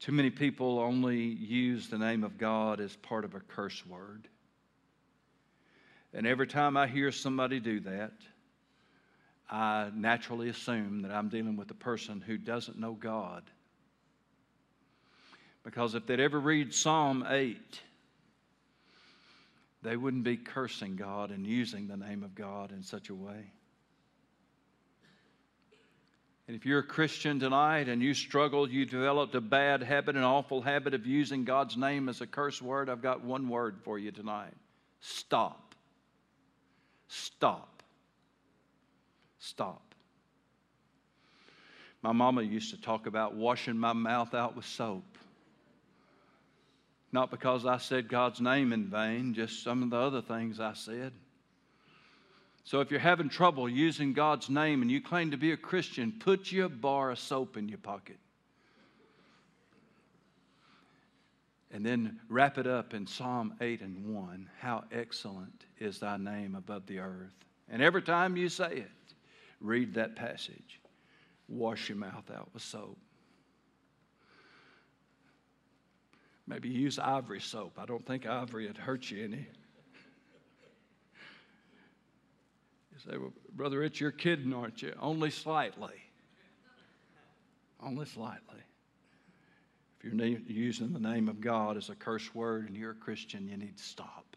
Too 0.00 0.12
many 0.12 0.30
people 0.30 0.78
only 0.78 1.18
use 1.18 1.88
the 1.88 1.98
name 1.98 2.24
of 2.24 2.36
God 2.36 2.80
as 2.80 2.94
part 2.96 3.24
of 3.24 3.34
a 3.34 3.40
curse 3.40 3.86
word. 3.86 4.28
And 6.12 6.26
every 6.26 6.46
time 6.46 6.76
I 6.76 6.86
hear 6.86 7.10
somebody 7.10 7.58
do 7.58 7.80
that, 7.80 8.12
I 9.50 9.90
naturally 9.94 10.48
assume 10.48 11.02
that 11.02 11.10
I'm 11.10 11.28
dealing 11.28 11.56
with 11.56 11.70
a 11.70 11.74
person 11.74 12.20
who 12.20 12.36
doesn't 12.36 12.78
know 12.78 12.92
God 12.92 13.42
because 15.64 15.94
if 15.94 16.06
they'd 16.06 16.20
ever 16.20 16.38
read 16.38 16.74
Psalm 16.74 17.24
8, 17.28 17.58
they 19.82 19.96
wouldn't 19.96 20.24
be 20.24 20.36
cursing 20.36 20.96
God 20.96 21.30
and 21.30 21.46
using 21.46 21.88
the 21.88 21.96
name 21.96 22.22
of 22.22 22.34
God 22.34 22.70
in 22.72 22.82
such 22.82 23.08
a 23.08 23.14
way. 23.14 23.50
And 26.46 26.54
if 26.54 26.66
you're 26.66 26.80
a 26.80 26.86
Christian 26.86 27.40
tonight 27.40 27.88
and 27.88 28.02
you 28.02 28.12
struggle, 28.12 28.68
you 28.68 28.84
developed 28.84 29.34
a 29.34 29.40
bad 29.40 29.82
habit, 29.82 30.16
an 30.16 30.22
awful 30.22 30.60
habit 30.60 30.92
of 30.92 31.06
using 31.06 31.44
God's 31.44 31.76
name 31.76 32.08
as 32.10 32.20
a 32.20 32.26
curse 32.26 32.60
word, 32.60 32.90
I've 32.90 33.00
got 33.00 33.24
one 33.24 33.48
word 33.48 33.78
for 33.82 33.98
you 33.98 34.10
tonight 34.10 34.52
stop. 35.00 35.74
Stop. 37.08 37.82
Stop. 39.38 39.94
My 42.02 42.12
mama 42.12 42.42
used 42.42 42.70
to 42.74 42.80
talk 42.80 43.06
about 43.06 43.34
washing 43.34 43.78
my 43.78 43.92
mouth 43.92 44.34
out 44.34 44.56
with 44.56 44.64
soap. 44.64 45.04
Not 47.14 47.30
because 47.30 47.64
I 47.64 47.76
said 47.76 48.08
God's 48.08 48.40
name 48.40 48.72
in 48.72 48.86
vain, 48.86 49.34
just 49.34 49.62
some 49.62 49.84
of 49.84 49.90
the 49.90 49.96
other 49.96 50.20
things 50.20 50.58
I 50.58 50.72
said. 50.72 51.12
So 52.64 52.80
if 52.80 52.90
you're 52.90 52.98
having 52.98 53.28
trouble 53.28 53.68
using 53.68 54.14
God's 54.14 54.50
name 54.50 54.82
and 54.82 54.90
you 54.90 55.00
claim 55.00 55.30
to 55.30 55.36
be 55.36 55.52
a 55.52 55.56
Christian, 55.56 56.12
put 56.18 56.50
your 56.50 56.68
bar 56.68 57.12
of 57.12 57.20
soap 57.20 57.56
in 57.56 57.68
your 57.68 57.78
pocket. 57.78 58.16
And 61.70 61.86
then 61.86 62.18
wrap 62.28 62.58
it 62.58 62.66
up 62.66 62.94
in 62.94 63.06
Psalm 63.06 63.54
8 63.60 63.82
and 63.82 64.12
1. 64.12 64.50
How 64.58 64.82
excellent 64.90 65.66
is 65.78 66.00
thy 66.00 66.16
name 66.16 66.56
above 66.56 66.84
the 66.86 66.98
earth. 66.98 67.36
And 67.68 67.80
every 67.80 68.02
time 68.02 68.36
you 68.36 68.48
say 68.48 68.72
it, 68.78 69.14
read 69.60 69.94
that 69.94 70.16
passage. 70.16 70.80
Wash 71.46 71.90
your 71.90 71.98
mouth 71.98 72.28
out 72.34 72.48
with 72.52 72.64
soap. 72.64 72.98
Maybe 76.46 76.68
use 76.68 76.98
ivory 76.98 77.40
soap. 77.40 77.78
I 77.78 77.86
don't 77.86 78.04
think 78.04 78.26
ivory 78.26 78.66
would 78.66 78.76
hurt 78.76 79.10
you 79.10 79.24
any. 79.24 79.46
You 82.92 82.98
say, 83.10 83.16
well, 83.16 83.32
Brother 83.54 83.78
Rich, 83.78 84.00
you're 84.00 84.10
kidding, 84.10 84.52
aren't 84.52 84.82
you? 84.82 84.94
Only 85.00 85.30
slightly. 85.30 85.94
Only 87.82 88.06
slightly. 88.06 88.60
If 89.98 90.12
you're 90.12 90.38
using 90.46 90.92
the 90.92 91.00
name 91.00 91.28
of 91.28 91.40
God 91.40 91.78
as 91.78 91.88
a 91.88 91.94
curse 91.94 92.34
word 92.34 92.68
and 92.68 92.76
you're 92.76 92.90
a 92.90 92.94
Christian, 92.94 93.48
you 93.48 93.56
need 93.56 93.78
to 93.78 93.82
stop. 93.82 94.36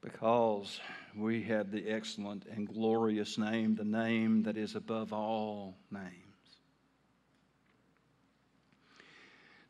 Because 0.00 0.80
we 1.14 1.42
have 1.44 1.70
the 1.70 1.88
excellent 1.88 2.46
and 2.46 2.66
glorious 2.66 3.36
name, 3.38 3.74
the 3.74 3.84
name 3.84 4.42
that 4.44 4.56
is 4.56 4.74
above 4.76 5.12
all 5.12 5.76
names. 5.90 6.23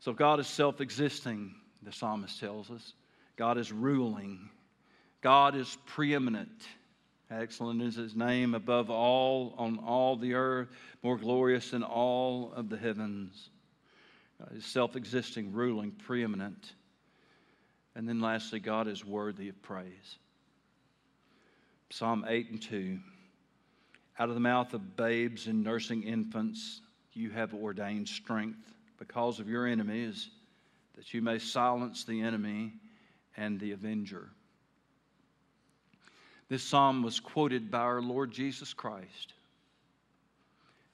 So 0.05 0.13
God 0.13 0.39
is 0.39 0.45
self 0.45 0.81
existing, 0.81 1.55
the 1.81 1.91
psalmist 1.91 2.39
tells 2.39 2.69
us. 2.69 2.93
God 3.37 3.57
is 3.57 3.71
ruling. 3.71 4.51
God 5.21 5.55
is 5.55 5.79
preeminent. 5.87 6.67
Excellent 7.31 7.81
is 7.81 7.95
his 7.95 8.15
name 8.15 8.53
above 8.53 8.91
all 8.91 9.55
on 9.57 9.79
all 9.79 10.15
the 10.15 10.35
earth, 10.35 10.67
more 11.01 11.17
glorious 11.17 11.71
than 11.71 11.81
all 11.81 12.53
of 12.55 12.69
the 12.69 12.77
heavens. 12.77 13.49
God 14.37 14.55
is 14.55 14.63
self 14.63 14.95
existing, 14.95 15.51
ruling, 15.51 15.89
preeminent. 15.89 16.73
And 17.95 18.07
then 18.07 18.19
lastly, 18.19 18.59
God 18.59 18.87
is 18.87 19.03
worthy 19.03 19.49
of 19.49 19.59
praise. 19.63 20.19
Psalm 21.89 22.25
8 22.27 22.51
and 22.51 22.61
2. 22.61 22.99
Out 24.19 24.29
of 24.29 24.35
the 24.35 24.39
mouth 24.39 24.71
of 24.75 24.95
babes 24.95 25.47
and 25.47 25.63
nursing 25.63 26.03
infants, 26.03 26.81
you 27.13 27.31
have 27.31 27.55
ordained 27.55 28.07
strength 28.07 28.74
because 28.97 29.39
of 29.39 29.49
your 29.49 29.67
enemies, 29.67 30.29
that 30.95 31.13
you 31.13 31.21
may 31.21 31.39
silence 31.39 32.03
the 32.03 32.21
enemy 32.21 32.73
and 33.37 33.59
the 33.59 33.71
avenger. 33.71 34.29
This 36.47 36.63
psalm 36.63 37.03
was 37.03 37.19
quoted 37.19 37.71
by 37.71 37.79
our 37.79 38.01
Lord 38.01 38.31
Jesus 38.31 38.73
Christ. 38.73 39.33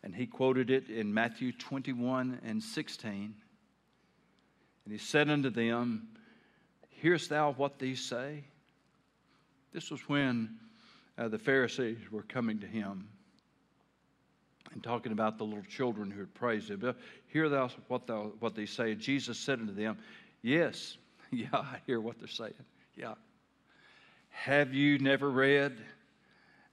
And 0.03 0.15
he 0.15 0.25
quoted 0.25 0.71
it 0.71 0.89
in 0.89 1.13
Matthew 1.13 1.51
21 1.51 2.39
and 2.43 2.63
16. 2.63 3.35
And 4.85 4.91
he 4.91 4.97
said 4.97 5.29
unto 5.29 5.49
them, 5.49 6.07
Hearest 6.89 7.29
thou 7.29 7.51
what 7.51 7.77
these 7.77 8.03
say? 8.03 8.43
This 9.73 9.91
was 9.91 10.01
when 10.07 10.57
uh, 11.17 11.27
the 11.27 11.37
Pharisees 11.37 11.97
were 12.11 12.23
coming 12.23 12.59
to 12.59 12.67
him 12.67 13.07
and 14.73 14.83
talking 14.83 15.11
about 15.11 15.37
the 15.37 15.43
little 15.43 15.63
children 15.63 16.11
who 16.11 16.19
had 16.19 16.33
praised 16.33 16.69
him. 16.69 16.95
Hear 17.27 17.49
thou 17.49 17.69
what, 17.87 18.07
thou, 18.07 18.31
what 18.39 18.55
they 18.55 18.65
say. 18.65 18.95
Jesus 18.95 19.37
said 19.37 19.59
unto 19.59 19.73
them, 19.73 19.97
Yes, 20.41 20.97
yeah, 21.31 21.47
I 21.53 21.77
hear 21.85 21.99
what 21.99 22.19
they're 22.19 22.27
saying. 22.27 22.53
Yeah. 22.95 23.15
Have 24.29 24.73
you 24.73 24.99
never 24.99 25.29
read, 25.29 25.77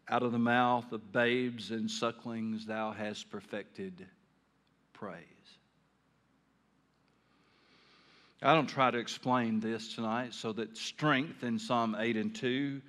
Out 0.09 0.23
of 0.23 0.33
the 0.33 0.39
mouth 0.39 0.93
of 0.93 1.13
babes 1.13 1.71
and 1.71 1.91
sucklings 1.91 2.67
thou 2.67 2.93
hast 2.93 3.31
perfected 3.31 4.07
praise? 4.93 5.25
I 8.41 8.55
don't 8.55 8.69
try 8.69 8.93
to 8.93 8.99
explain 8.99 9.59
this 9.59 9.95
tonight 9.97 10.33
so 10.33 10.53
that 10.53 10.77
strength 10.77 11.43
in 11.43 11.59
Psalm 11.59 11.97
8 11.99 12.17
and 12.17 12.33
2 12.33 12.81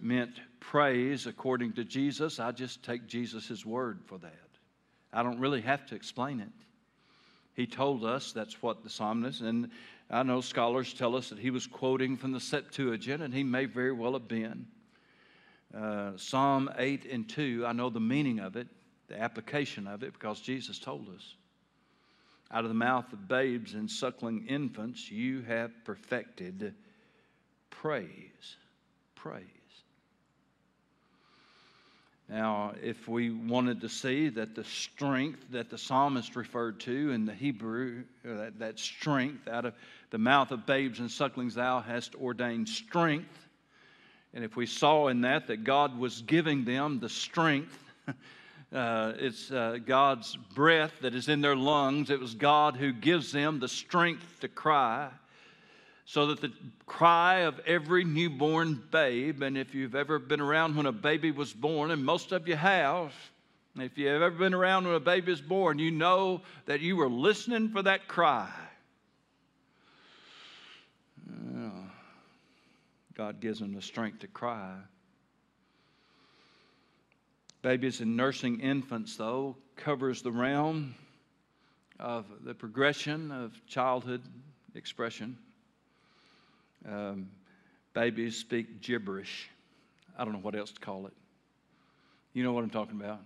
meant 0.00 0.38
praise 0.70 1.28
according 1.28 1.72
to 1.72 1.84
Jesus. 1.84 2.40
I 2.40 2.50
just 2.50 2.82
take 2.82 3.06
Jesus' 3.06 3.64
word 3.64 4.00
for 4.04 4.18
that. 4.18 4.32
I 5.12 5.22
don't 5.22 5.38
really 5.38 5.60
have 5.60 5.86
to 5.86 5.94
explain 5.94 6.40
it. 6.40 6.48
He 7.54 7.66
told 7.66 8.04
us 8.04 8.32
that's 8.32 8.60
what 8.62 8.82
the 8.82 8.90
psalmist, 8.90 9.40
and 9.40 9.70
I 10.10 10.24
know 10.24 10.40
scholars 10.40 10.92
tell 10.92 11.14
us 11.14 11.30
that 11.30 11.38
he 11.38 11.50
was 11.50 11.66
quoting 11.66 12.16
from 12.16 12.32
the 12.32 12.40
Septuagint, 12.40 13.22
and 13.22 13.32
he 13.32 13.44
may 13.44 13.64
very 13.64 13.92
well 13.92 14.12
have 14.14 14.26
been. 14.26 14.66
Uh, 15.74 16.12
Psalm 16.16 16.68
8 16.76 17.06
and 17.10 17.28
2, 17.28 17.64
I 17.66 17.72
know 17.72 17.88
the 17.88 18.00
meaning 18.00 18.40
of 18.40 18.56
it, 18.56 18.66
the 19.06 19.20
application 19.20 19.86
of 19.86 20.02
it, 20.02 20.12
because 20.12 20.40
Jesus 20.40 20.78
told 20.80 21.08
us. 21.14 21.36
Out 22.50 22.64
of 22.64 22.68
the 22.68 22.74
mouth 22.74 23.12
of 23.12 23.28
babes 23.28 23.74
and 23.74 23.90
suckling 23.90 24.46
infants, 24.48 25.10
you 25.10 25.42
have 25.42 25.70
perfected 25.84 26.74
praise. 27.70 28.56
Praise. 29.14 29.55
Now, 32.28 32.74
if 32.82 33.06
we 33.06 33.30
wanted 33.30 33.80
to 33.82 33.88
see 33.88 34.28
that 34.30 34.56
the 34.56 34.64
strength 34.64 35.44
that 35.50 35.70
the 35.70 35.78
psalmist 35.78 36.34
referred 36.34 36.80
to 36.80 37.12
in 37.12 37.24
the 37.24 37.32
Hebrew, 37.32 38.02
that, 38.24 38.58
that 38.58 38.80
strength 38.80 39.46
out 39.46 39.64
of 39.64 39.74
the 40.10 40.18
mouth 40.18 40.50
of 40.50 40.66
babes 40.66 40.98
and 40.98 41.08
sucklings, 41.08 41.54
thou 41.54 41.80
hast 41.80 42.16
ordained 42.16 42.68
strength. 42.68 43.46
And 44.34 44.44
if 44.44 44.56
we 44.56 44.66
saw 44.66 45.06
in 45.06 45.20
that 45.20 45.46
that 45.46 45.62
God 45.62 45.96
was 45.96 46.22
giving 46.22 46.64
them 46.64 46.98
the 46.98 47.08
strength, 47.08 47.78
uh, 48.72 49.12
it's 49.18 49.52
uh, 49.52 49.78
God's 49.86 50.36
breath 50.54 50.94
that 51.02 51.14
is 51.14 51.28
in 51.28 51.40
their 51.40 51.56
lungs, 51.56 52.10
it 52.10 52.18
was 52.18 52.34
God 52.34 52.76
who 52.76 52.92
gives 52.92 53.30
them 53.30 53.60
the 53.60 53.68
strength 53.68 54.40
to 54.40 54.48
cry 54.48 55.10
so 56.06 56.26
that 56.26 56.40
the 56.40 56.52
cry 56.86 57.40
of 57.40 57.60
every 57.66 58.04
newborn 58.04 58.82
babe, 58.90 59.42
and 59.42 59.58
if 59.58 59.74
you've 59.74 59.96
ever 59.96 60.18
been 60.18 60.40
around 60.40 60.76
when 60.76 60.86
a 60.86 60.92
baby 60.92 61.32
was 61.32 61.52
born, 61.52 61.90
and 61.90 62.04
most 62.04 62.30
of 62.32 62.46
you 62.46 62.54
have, 62.56 63.12
if 63.76 63.98
you've 63.98 64.22
ever 64.22 64.30
been 64.30 64.54
around 64.54 64.86
when 64.86 64.94
a 64.94 65.00
baby 65.00 65.32
is 65.32 65.40
born, 65.40 65.78
you 65.80 65.90
know 65.90 66.40
that 66.66 66.80
you 66.80 66.96
were 66.96 67.08
listening 67.08 67.68
for 67.68 67.82
that 67.82 68.06
cry. 68.08 68.48
God 73.14 73.40
gives 73.40 73.58
them 73.60 73.74
the 73.74 73.82
strength 73.82 74.20
to 74.20 74.26
cry. 74.28 74.76
Babies 77.62 78.00
and 78.00 78.16
nursing 78.16 78.60
infants, 78.60 79.16
though, 79.16 79.56
covers 79.74 80.22
the 80.22 80.30
realm 80.30 80.94
of 81.98 82.26
the 82.44 82.54
progression 82.54 83.32
of 83.32 83.52
childhood 83.66 84.22
expression. 84.74 85.38
Um, 86.88 87.30
babies 87.94 88.36
speak 88.36 88.80
gibberish. 88.80 89.48
I 90.18 90.24
don't 90.24 90.32
know 90.32 90.40
what 90.40 90.54
else 90.54 90.72
to 90.72 90.80
call 90.80 91.06
it. 91.06 91.12
You 92.32 92.42
know 92.42 92.52
what 92.52 92.64
I'm 92.64 92.70
talking 92.70 93.00
about. 93.00 93.20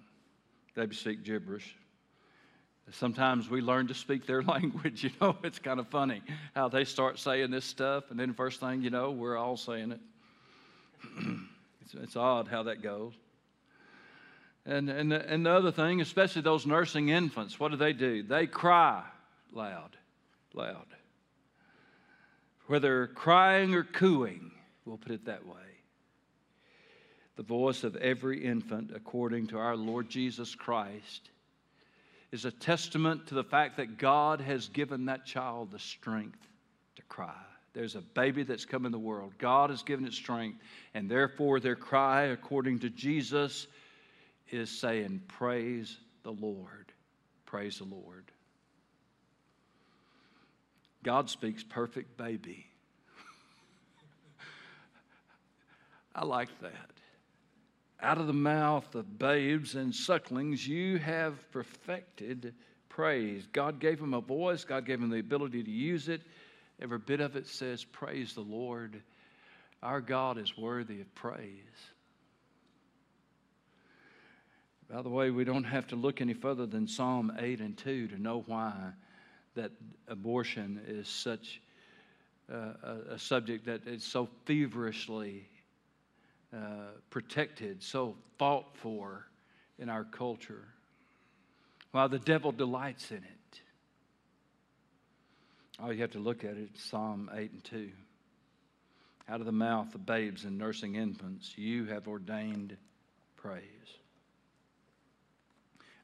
Babies 0.75 0.99
speak 0.99 1.25
gibberish. 1.25 1.75
Sometimes 2.93 3.49
we 3.49 3.61
learn 3.61 3.87
to 3.89 3.95
speak 3.95 4.27
their 4.27 4.43
language. 4.55 5.05
You 5.05 5.11
know, 5.21 5.37
it's 5.45 5.59
kind 5.59 5.79
of 5.79 5.89
funny 5.89 6.23
how 6.55 6.69
they 6.69 6.85
start 6.85 7.19
saying 7.19 7.51
this 7.51 7.65
stuff, 7.65 8.11
and 8.11 8.19
then 8.19 8.33
first 8.33 8.61
thing 8.61 8.83
you 8.83 8.91
know, 8.91 9.11
we're 9.11 9.37
all 9.37 9.57
saying 9.57 9.93
it. 9.93 10.01
it's, 11.83 11.95
it's 11.95 12.17
odd 12.17 12.49
how 12.49 12.65
that 12.65 12.83
goes. 12.83 13.13
And, 14.67 14.91
and, 14.91 15.13
and 15.13 15.47
the 15.47 15.51
other 15.51 15.73
thing, 15.73 16.01
especially 16.01 16.43
those 16.43 16.67
nursing 16.67 17.09
infants, 17.09 17.59
what 17.59 17.71
do 17.71 17.77
they 17.77 17.93
do? 17.93 18.23
They 18.23 18.47
cry 18.47 19.03
loud, 19.53 19.97
loud 20.55 20.87
whether 22.71 23.09
crying 23.09 23.75
or 23.75 23.83
cooing, 23.83 24.53
we'll 24.85 24.97
put 24.97 25.11
it 25.11 25.25
that 25.25 25.45
way. 25.45 25.57
The 27.35 27.43
voice 27.43 27.83
of 27.83 27.97
every 27.97 28.45
infant, 28.45 28.93
according 28.95 29.49
to 29.49 29.59
our 29.59 29.75
Lord 29.75 30.09
Jesus 30.09 30.55
Christ, 30.55 31.31
is 32.31 32.45
a 32.45 32.53
testament 32.53 33.27
to 33.27 33.35
the 33.35 33.43
fact 33.43 33.79
that 33.79 33.99
God 33.99 34.41
has 34.41 34.69
given 34.69 35.07
that 35.07 35.27
child 35.27 35.73
the 35.73 35.81
strength 35.81 36.39
to 36.95 37.03
cry. 37.09 37.35
There's 37.73 37.97
a 37.97 38.03
baby 38.03 38.45
that's 38.45 38.67
come 38.67 38.87
in 38.87 38.93
the 38.93 39.01
world. 39.01 39.33
God 39.37 39.71
has 39.71 39.83
given 39.83 40.07
it 40.07 40.13
strength, 40.13 40.61
and 40.95 41.11
therefore 41.11 41.59
their 41.59 41.75
cry, 41.75 42.27
according 42.27 42.79
to 42.81 42.89
Jesus, 42.89 43.67
is 44.49 44.71
saying, 44.71 45.23
Praise 45.27 45.97
the 46.23 46.31
Lord. 46.31 46.93
Praise 47.47 47.79
the 47.79 47.85
Lord. 47.85 48.31
God 51.03 51.31
speaks 51.31 51.63
perfect 51.63 52.17
baby. 52.17 52.67
I 56.15 56.25
like 56.25 56.49
that. 56.61 56.91
Out 58.03 58.19
of 58.19 58.27
the 58.27 58.33
mouth 58.33 58.95
of 58.95 59.19
babes 59.19 59.75
and 59.75 59.95
sucklings, 59.95 60.67
you 60.67 60.99
have 60.99 61.51
perfected 61.53 62.55
praise. 62.89 63.47
God 63.53 63.79
gave 63.79 64.01
him 64.01 64.15
a 64.15 64.21
voice, 64.21 64.65
God 64.65 64.87
gave 64.87 65.01
him 65.01 65.11
the 65.11 65.19
ability 65.19 65.63
to 65.63 65.71
use 65.71 66.09
it. 66.09 66.23
Every 66.81 66.99
bit 66.99 67.21
of 67.21 67.37
it 67.37 67.47
says, 67.47 67.85
Praise 67.85 68.35
the 68.35 68.41
Lord. 68.41 69.03
Our 69.83 70.01
God 70.01 70.39
is 70.39 70.57
worthy 70.57 71.01
of 71.01 71.15
praise. 71.15 71.65
By 74.91 75.03
the 75.03 75.09
way, 75.09 75.31
we 75.31 75.45
don't 75.45 75.65
have 75.65 75.87
to 75.89 75.97
look 75.97 76.21
any 76.21 76.35
further 76.35 76.67
than 76.67 76.89
Psalm 76.89 77.33
8 77.39 77.61
and 77.61 77.77
2 77.77 78.09
to 78.09 78.21
know 78.21 78.43
why 78.47 78.93
that 79.55 79.73
abortion 80.09 80.81
is 80.87 81.09
such 81.09 81.61
uh, 82.53 82.73
a, 82.83 83.15
a, 83.15 83.19
subject 83.19 83.67
that 83.67 83.87
is 83.87 84.05
so 84.05 84.29
feverishly 84.45 85.47
uh, 86.55 86.93
protected, 87.11 87.83
so 87.83 88.17
fought 88.39 88.67
for 88.75 89.27
in 89.79 89.89
our 89.89 90.05
culture. 90.05 90.65
While 91.93 92.09
the 92.09 92.19
devil 92.19 92.53
delights 92.53 93.11
in 93.11 93.19
it. 93.19 93.61
All 95.81 95.93
you 95.93 96.01
have 96.03 96.11
to 96.13 96.19
look 96.19 96.45
at 96.45 96.57
it 96.57 96.77
Psalm 96.77 97.31
8 97.33 97.53
and 97.53 97.65
2. 97.65 97.91
Out 99.29 99.41
of 99.41 99.47
the 99.47 99.53
mouth 99.53 99.95
of 99.95 100.05
babes 100.05 100.45
and 100.45 100.59
nursing 100.59 100.97
infants, 100.97 101.57
you 101.57 101.87
have 101.87 102.09
ordained 102.09 102.77
praise. 103.37 103.63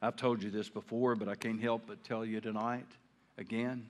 I've 0.00 0.16
told 0.16 0.42
you 0.42 0.50
this 0.50 0.68
before, 0.68 1.16
but 1.16 1.28
I 1.28 1.34
can't 1.34 1.60
help 1.60 1.82
but 1.88 2.04
tell 2.04 2.24
you 2.24 2.40
tonight 2.40 2.86
again 3.38 3.88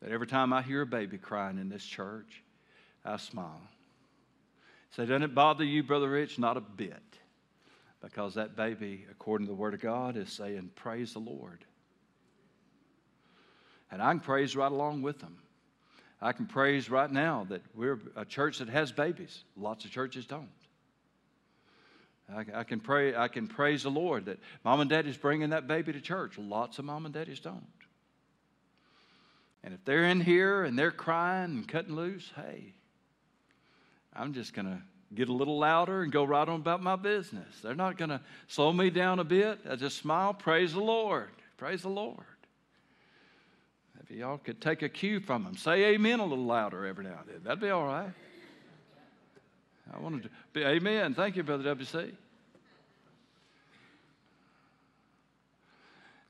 that 0.00 0.10
every 0.10 0.26
time 0.26 0.52
I 0.52 0.62
hear 0.62 0.82
a 0.82 0.86
baby 0.86 1.18
crying 1.18 1.58
in 1.58 1.68
this 1.68 1.84
church, 1.84 2.42
I 3.04 3.16
smile. 3.16 3.62
Say, 4.90 5.04
doesn't 5.04 5.22
it 5.22 5.34
bother 5.34 5.64
you, 5.64 5.82
Brother 5.82 6.10
Rich? 6.10 6.38
Not 6.38 6.56
a 6.56 6.60
bit. 6.60 7.02
Because 8.02 8.34
that 8.34 8.56
baby, 8.56 9.04
according 9.10 9.46
to 9.46 9.50
the 9.50 9.56
Word 9.56 9.74
of 9.74 9.80
God, 9.80 10.16
is 10.16 10.30
saying, 10.32 10.70
Praise 10.74 11.12
the 11.12 11.18
Lord. 11.18 11.64
And 13.90 14.02
I 14.02 14.10
can 14.10 14.20
praise 14.20 14.54
right 14.56 14.70
along 14.70 15.02
with 15.02 15.18
them. 15.20 15.36
I 16.20 16.32
can 16.32 16.46
praise 16.46 16.90
right 16.90 17.10
now 17.10 17.46
that 17.50 17.62
we're 17.74 18.00
a 18.16 18.24
church 18.24 18.58
that 18.58 18.68
has 18.68 18.90
babies. 18.90 19.44
Lots 19.56 19.84
of 19.84 19.90
churches 19.90 20.26
don't. 20.26 20.48
I, 22.34 22.44
I, 22.60 22.64
can 22.64 22.80
pray. 22.80 23.14
I 23.14 23.28
can 23.28 23.46
praise 23.46 23.84
the 23.84 23.90
Lord 23.90 24.26
that 24.26 24.38
mom 24.64 24.80
and 24.80 24.90
daddy's 24.90 25.16
bringing 25.16 25.50
that 25.50 25.68
baby 25.68 25.92
to 25.92 26.00
church. 26.00 26.38
Lots 26.38 26.78
of 26.78 26.84
mom 26.84 27.04
and 27.04 27.14
daddies 27.14 27.40
don't. 27.40 27.64
And 29.66 29.74
if 29.74 29.84
they're 29.84 30.04
in 30.04 30.20
here 30.20 30.62
and 30.62 30.78
they're 30.78 30.92
crying 30.92 31.50
and 31.50 31.66
cutting 31.66 31.96
loose, 31.96 32.30
hey, 32.36 32.72
I'm 34.14 34.32
just 34.32 34.54
going 34.54 34.66
to 34.66 34.78
get 35.12 35.28
a 35.28 35.32
little 35.32 35.58
louder 35.58 36.02
and 36.02 36.12
go 36.12 36.22
right 36.22 36.48
on 36.48 36.60
about 36.60 36.84
my 36.84 36.94
business. 36.94 37.48
They're 37.64 37.74
not 37.74 37.98
going 37.98 38.10
to 38.10 38.20
slow 38.46 38.72
me 38.72 38.90
down 38.90 39.18
a 39.18 39.24
bit. 39.24 39.58
I 39.68 39.74
just 39.74 39.98
smile, 39.98 40.32
praise 40.34 40.72
the 40.72 40.80
Lord. 40.80 41.30
Praise 41.56 41.82
the 41.82 41.88
Lord. 41.88 42.24
If 44.00 44.12
y'all 44.12 44.38
could 44.38 44.60
take 44.60 44.82
a 44.82 44.88
cue 44.88 45.18
from 45.18 45.42
them, 45.42 45.56
say 45.56 45.94
amen 45.94 46.20
a 46.20 46.24
little 46.24 46.44
louder 46.44 46.86
every 46.86 47.02
now 47.02 47.18
and 47.22 47.28
then. 47.28 47.40
That'd 47.42 47.58
be 47.58 47.70
all 47.70 47.86
right. 47.86 48.12
I 49.92 49.98
wanted 49.98 50.22
to 50.22 50.30
be 50.52 50.62
amen. 50.62 51.14
Thank 51.14 51.34
you, 51.34 51.42
Brother 51.42 51.74
WC. 51.74 52.12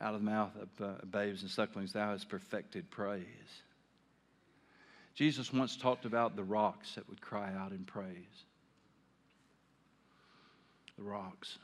Out 0.06 0.14
of 0.14 0.20
the 0.20 0.30
mouth 0.30 0.52
of 0.54 0.68
uh, 0.86 1.04
babes 1.10 1.42
and 1.42 1.50
sucklings, 1.50 1.92
thou 1.92 2.12
hast 2.12 2.28
perfected 2.28 2.88
praise. 2.92 3.24
Jesus 5.16 5.52
once 5.52 5.76
talked 5.76 6.04
about 6.04 6.36
the 6.36 6.44
rocks 6.44 6.94
that 6.94 7.08
would 7.08 7.20
cry 7.20 7.52
out 7.58 7.72
in 7.72 7.82
praise. 7.84 8.44
The 10.96 11.02
rocks. 11.02 11.58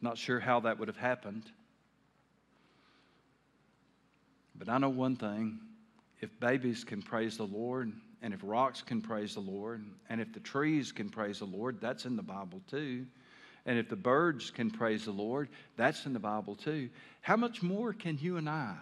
Not 0.00 0.16
sure 0.16 0.40
how 0.40 0.60
that 0.60 0.78
would 0.78 0.88
have 0.88 0.96
happened. 0.96 1.42
But 4.54 4.70
I 4.70 4.78
know 4.78 4.88
one 4.88 5.16
thing 5.16 5.58
if 6.22 6.30
babies 6.40 6.84
can 6.84 7.02
praise 7.02 7.36
the 7.36 7.44
Lord, 7.44 7.92
and 8.22 8.32
if 8.32 8.40
rocks 8.42 8.80
can 8.80 9.02
praise 9.02 9.34
the 9.34 9.40
Lord, 9.40 9.84
and 10.08 10.22
if 10.22 10.32
the 10.32 10.40
trees 10.40 10.90
can 10.90 11.10
praise 11.10 11.40
the 11.40 11.44
Lord, 11.44 11.82
that's 11.82 12.06
in 12.06 12.16
the 12.16 12.22
Bible 12.22 12.62
too. 12.70 13.04
And 13.66 13.78
if 13.78 13.88
the 13.88 13.96
birds 13.96 14.50
can 14.50 14.70
praise 14.70 15.06
the 15.06 15.12
Lord, 15.12 15.48
that's 15.76 16.06
in 16.06 16.12
the 16.12 16.18
Bible 16.18 16.54
too. 16.54 16.90
How 17.22 17.36
much 17.36 17.62
more 17.62 17.92
can 17.92 18.18
you 18.20 18.36
and 18.36 18.48
I 18.48 18.76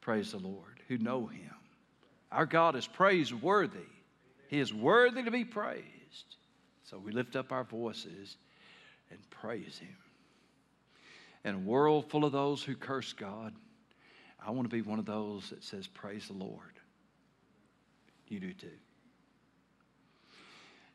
praise 0.00 0.30
the 0.30 0.38
Lord 0.38 0.80
who 0.86 0.98
know 0.98 1.26
Him? 1.26 1.50
Our 2.30 2.46
God 2.46 2.76
is 2.76 2.86
praiseworthy, 2.86 3.78
He 4.48 4.60
is 4.60 4.72
worthy 4.72 5.22
to 5.22 5.30
be 5.30 5.44
praised. 5.44 5.84
So 6.84 6.98
we 6.98 7.12
lift 7.12 7.36
up 7.36 7.52
our 7.52 7.64
voices 7.64 8.36
and 9.10 9.18
praise 9.30 9.78
Him. 9.78 9.96
In 11.44 11.54
a 11.54 11.58
world 11.58 12.10
full 12.10 12.24
of 12.24 12.32
those 12.32 12.62
who 12.62 12.74
curse 12.74 13.12
God, 13.12 13.54
I 14.44 14.50
want 14.52 14.70
to 14.70 14.74
be 14.74 14.82
one 14.82 14.98
of 14.98 15.04
those 15.04 15.50
that 15.50 15.64
says, 15.64 15.86
Praise 15.86 16.28
the 16.28 16.34
Lord. 16.34 16.78
You 18.28 18.40
do 18.40 18.52
too. 18.52 18.68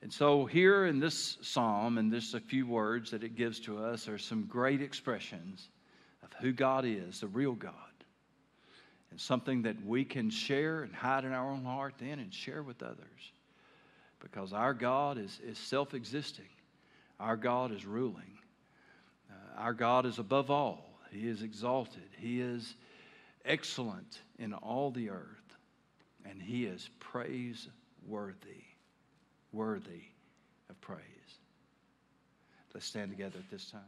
And 0.03 0.11
so, 0.11 0.45
here 0.45 0.85
in 0.85 0.99
this 0.99 1.37
psalm, 1.39 1.97
and 1.97 2.11
just 2.11 2.33
a 2.33 2.41
few 2.41 2.67
words 2.67 3.11
that 3.11 3.23
it 3.23 3.37
gives 3.37 3.61
to 3.61 3.81
us, 3.81 4.09
are 4.09 4.17
some 4.17 4.43
great 4.47 4.81
expressions 4.81 5.69
of 6.21 6.29
who 6.41 6.51
God 6.51 6.83
is, 6.83 7.21
the 7.21 7.27
real 7.27 7.53
God, 7.53 7.73
and 9.11 9.21
something 9.21 9.61
that 9.61 9.77
we 9.85 10.03
can 10.03 10.29
share 10.29 10.83
and 10.83 10.93
hide 10.93 11.23
in 11.23 11.31
our 11.31 11.49
own 11.49 11.63
heart 11.63 11.93
then 11.99 12.19
and 12.19 12.33
share 12.33 12.63
with 12.63 12.83
others. 12.83 13.31
Because 14.19 14.51
our 14.51 14.73
God 14.73 15.17
is, 15.17 15.39
is 15.41 15.57
self 15.57 15.93
existing, 15.93 16.49
our 17.17 17.37
God 17.37 17.71
is 17.71 17.85
ruling, 17.85 18.39
uh, 19.31 19.61
our 19.61 19.73
God 19.73 20.05
is 20.05 20.19
above 20.19 20.51
all, 20.51 20.99
He 21.11 21.29
is 21.29 21.43
exalted, 21.43 22.09
He 22.17 22.41
is 22.41 22.75
excellent 23.45 24.19
in 24.37 24.53
all 24.53 24.91
the 24.91 25.11
earth, 25.11 25.55
and 26.25 26.41
He 26.41 26.65
is 26.65 26.89
praiseworthy 26.99 28.65
worthy 29.53 30.03
of 30.69 30.79
praise. 30.81 30.99
Let's 32.73 32.85
stand 32.85 33.11
together 33.11 33.37
at 33.37 33.49
this 33.51 33.69
time. 33.69 33.81